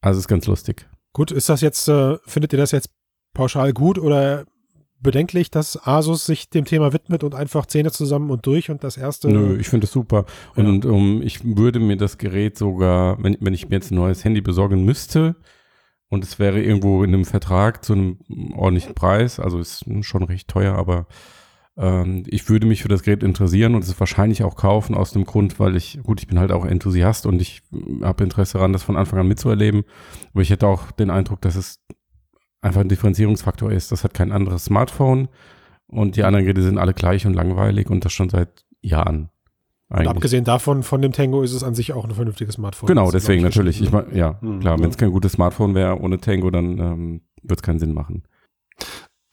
[0.00, 0.86] Also ist ganz lustig.
[1.12, 2.90] Gut, ist das jetzt, äh, findet ihr das jetzt
[3.34, 4.44] pauschal gut oder
[5.00, 8.96] bedenklich, dass Asus sich dem Thema widmet und einfach Zähne zusammen und durch und das
[8.96, 9.28] erste.
[9.28, 10.24] Nö, ich finde es super.
[10.56, 10.64] Ja.
[10.64, 14.24] Und um, ich würde mir das Gerät sogar, wenn, wenn ich mir jetzt ein neues
[14.24, 15.36] Handy besorgen müsste
[16.08, 18.18] und es wäre irgendwo in einem Vertrag zu einem
[18.54, 21.06] ordentlichen Preis, also ist schon recht teuer, aber
[21.78, 25.24] ähm, ich würde mich für das Gerät interessieren und es wahrscheinlich auch kaufen aus dem
[25.24, 27.62] Grund, weil ich, gut, ich bin halt auch Enthusiast und ich
[28.02, 29.84] habe Interesse daran, das von Anfang an mitzuerleben.
[30.32, 31.80] Aber ich hätte auch den Eindruck, dass es
[32.60, 33.92] einfach ein Differenzierungsfaktor ist.
[33.92, 35.28] Das hat kein anderes Smartphone
[35.86, 39.30] und die anderen Geräte sind alle gleich und langweilig und das schon seit Jahren.
[39.90, 40.08] und Eigentlich.
[40.10, 42.88] abgesehen davon, von dem Tango ist es an sich auch ein vernünftiges Smartphone.
[42.88, 43.80] Genau, deswegen natürlich.
[43.80, 44.60] Ich mein, ja, Mhm.
[44.60, 47.94] klar, wenn es kein gutes Smartphone wäre ohne Tango, dann ähm, wird es keinen Sinn
[47.94, 48.24] machen.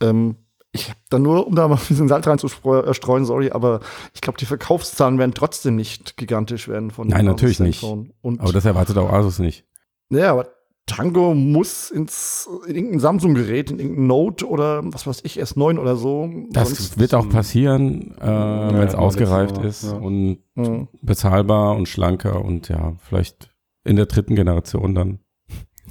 [0.02, 0.38] Ähm,
[0.72, 3.80] ich habe da nur, um da mal ein bisschen Salz reinzustreuen, sorry, aber
[4.14, 7.84] ich glaube, die Verkaufszahlen werden trotzdem nicht gigantisch werden von Nein, dem natürlich nicht.
[7.84, 9.66] Und Aber das erwartet auch Asus nicht.
[10.10, 10.48] ja, aber
[10.88, 15.96] Tango muss ins, in irgendein Samsung-Gerät, in irgendein Note oder was weiß ich, S9 oder
[15.96, 16.30] so.
[16.52, 19.94] Das Sonst- wird auch passieren, äh, wenn es ja, ausgereift ist ja.
[19.94, 20.88] und Mhm.
[21.02, 23.52] bezahlbar und schlanker und ja, vielleicht
[23.84, 25.20] in der dritten Generation dann.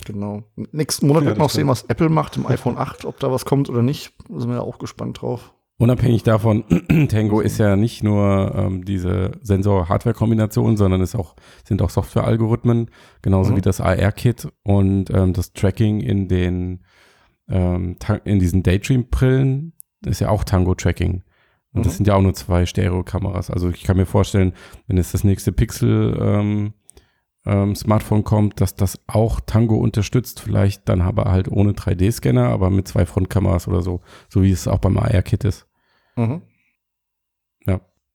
[0.06, 0.42] Genau.
[0.72, 3.30] Nächsten Monat Ja, wird man auch sehen, was Apple macht im iPhone 8, ob da
[3.30, 4.12] was kommt oder nicht.
[4.28, 5.54] Da sind wir ja auch gespannt drauf.
[5.76, 6.64] Unabhängig davon,
[7.08, 12.90] Tango ist ja nicht nur ähm, diese Sensor-Hardware-Kombination, sondern ist auch, sind auch Software-Algorithmen,
[13.22, 13.56] genauso Mhm.
[13.56, 16.80] wie das AR-Kit und ähm, das Tracking in den
[17.50, 19.72] ähm, in diesen Daydream-Brillen
[20.06, 21.22] ist ja auch Tango-Tracking.
[21.72, 21.96] Und das Mhm.
[21.96, 23.50] sind ja auch nur zwei Stereo-Kameras.
[23.50, 24.52] Also ich kann mir vorstellen,
[24.86, 26.16] wenn jetzt das nächste Pixel
[27.46, 32.70] ähm, Smartphone kommt, dass das auch Tango unterstützt, vielleicht dann aber halt ohne 3D-Scanner, aber
[32.70, 35.66] mit zwei Frontkameras oder so, so wie es auch beim AR-Kit ist.
[36.16, 36.42] Mhm.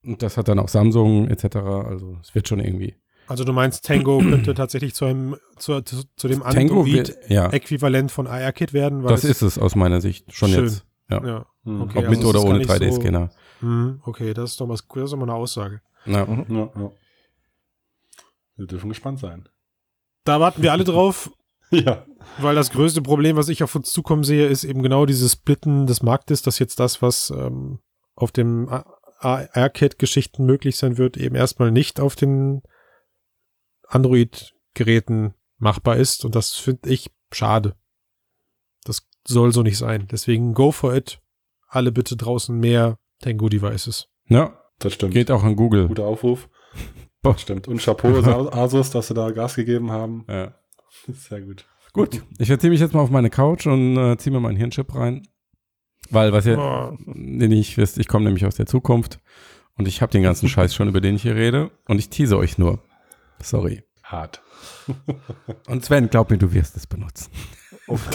[0.01, 1.57] Und das hat dann auch Samsung etc.
[1.57, 2.95] Also es wird schon irgendwie.
[3.27, 7.43] Also du meinst, Tango könnte tatsächlich zu einem zu, zu, zu dem Tango wird, ja,
[7.43, 9.03] Android-Äquivalent von AR-Kit werden?
[9.03, 10.63] weil das ist es aus meiner Sicht schon Schön.
[10.63, 10.85] jetzt.
[11.11, 11.21] Ja.
[11.27, 11.81] Ja, Hm.
[11.81, 13.29] Okay, Ob also mit oder ohne gar nicht so- 3D-Scanner.
[13.59, 15.81] hm, okay, das ist doch mal, das ist doch mal eine Aussage.
[16.05, 16.25] Ja.
[16.25, 16.45] Mhm.
[16.47, 16.91] Ja, ja.
[18.59, 19.47] Wir dürfen gespannt sein.
[20.25, 21.31] Da warten wir alle drauf,
[21.71, 22.05] Ja.
[22.39, 25.87] weil das größte Problem, was ich auf uns zukommen sehe, ist eben genau dieses Splitten
[25.87, 27.79] des Marktes, dass jetzt das, was ähm,
[28.15, 28.67] auf dem
[29.19, 32.61] AR-Kit-Geschichten möglich sein wird, eben erstmal nicht auf den
[33.87, 36.25] Android-Geräten machbar ist.
[36.25, 37.75] Und das finde ich schade.
[38.83, 40.07] Das soll so nicht sein.
[40.11, 41.21] Deswegen go for it.
[41.67, 44.07] Alle bitte draußen mehr Tango-Devices.
[44.27, 45.13] ja, Das stimmt.
[45.13, 45.87] geht auch an Google.
[45.87, 46.49] Guter Aufruf.
[47.21, 47.33] Boah.
[47.33, 47.67] Das stimmt.
[47.67, 48.07] Und Chapeau
[48.51, 50.25] Asus, dass sie da Gas gegeben haben.
[50.27, 50.55] Ja.
[51.07, 51.65] Sehr gut.
[51.91, 54.93] Gut, ich verziehe mich jetzt mal auf meine Couch und äh, ziehe mir meinen Hirnchip
[54.93, 55.27] rein.
[56.11, 59.19] Weil, was ihr Oh, nicht wisst, ich komme nämlich aus der Zukunft
[59.75, 62.37] und ich habe den ganzen Scheiß schon, über den ich hier rede und ich tease
[62.37, 62.79] euch nur.
[63.41, 63.83] Sorry.
[64.11, 64.41] Hart.
[65.67, 67.29] Und Sven, glaub mir, du wirst es benutzen.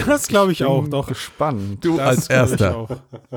[0.07, 1.09] das glaube ich auch, Bin doch.
[1.09, 1.85] gespannt.
[1.85, 2.77] Du Das als ich Erster.
[2.77, 2.91] auch.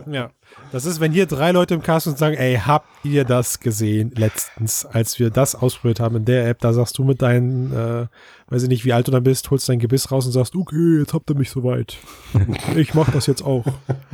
[0.06, 0.30] Ja.
[0.72, 4.12] Das ist, wenn hier drei Leute im Cast und sagen, ey, habt ihr das gesehen
[4.16, 8.08] letztens, als wir das ausprobiert haben in der App, da sagst du mit deinen, äh,
[8.50, 11.00] weiß ich nicht, wie alt du dann bist, holst dein Gebiss raus und sagst, okay,
[11.00, 11.98] jetzt habt ihr mich soweit.
[12.76, 13.66] ich mach das jetzt auch.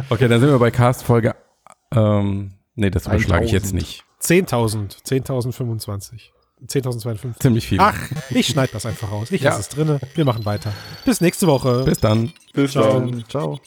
[0.09, 1.35] Okay, dann sind wir bei Cast Folge.
[1.93, 3.81] Ähm, nee, das überschlage ich jetzt 1000.
[3.81, 4.03] nicht.
[4.21, 6.29] 10.000, 10.025.
[6.67, 7.39] 10.052.
[7.39, 7.79] Ziemlich viel.
[7.81, 7.97] Ach,
[8.29, 9.31] ich schneide das einfach raus.
[9.31, 9.49] Ich Ja.
[9.51, 9.99] lasse es drinne.
[10.15, 10.71] Wir machen weiter.
[11.05, 11.83] Bis nächste Woche.
[11.83, 12.31] Bis dann.
[12.53, 12.99] Bis Ciao.
[12.99, 13.23] dann.
[13.29, 13.59] Ciao.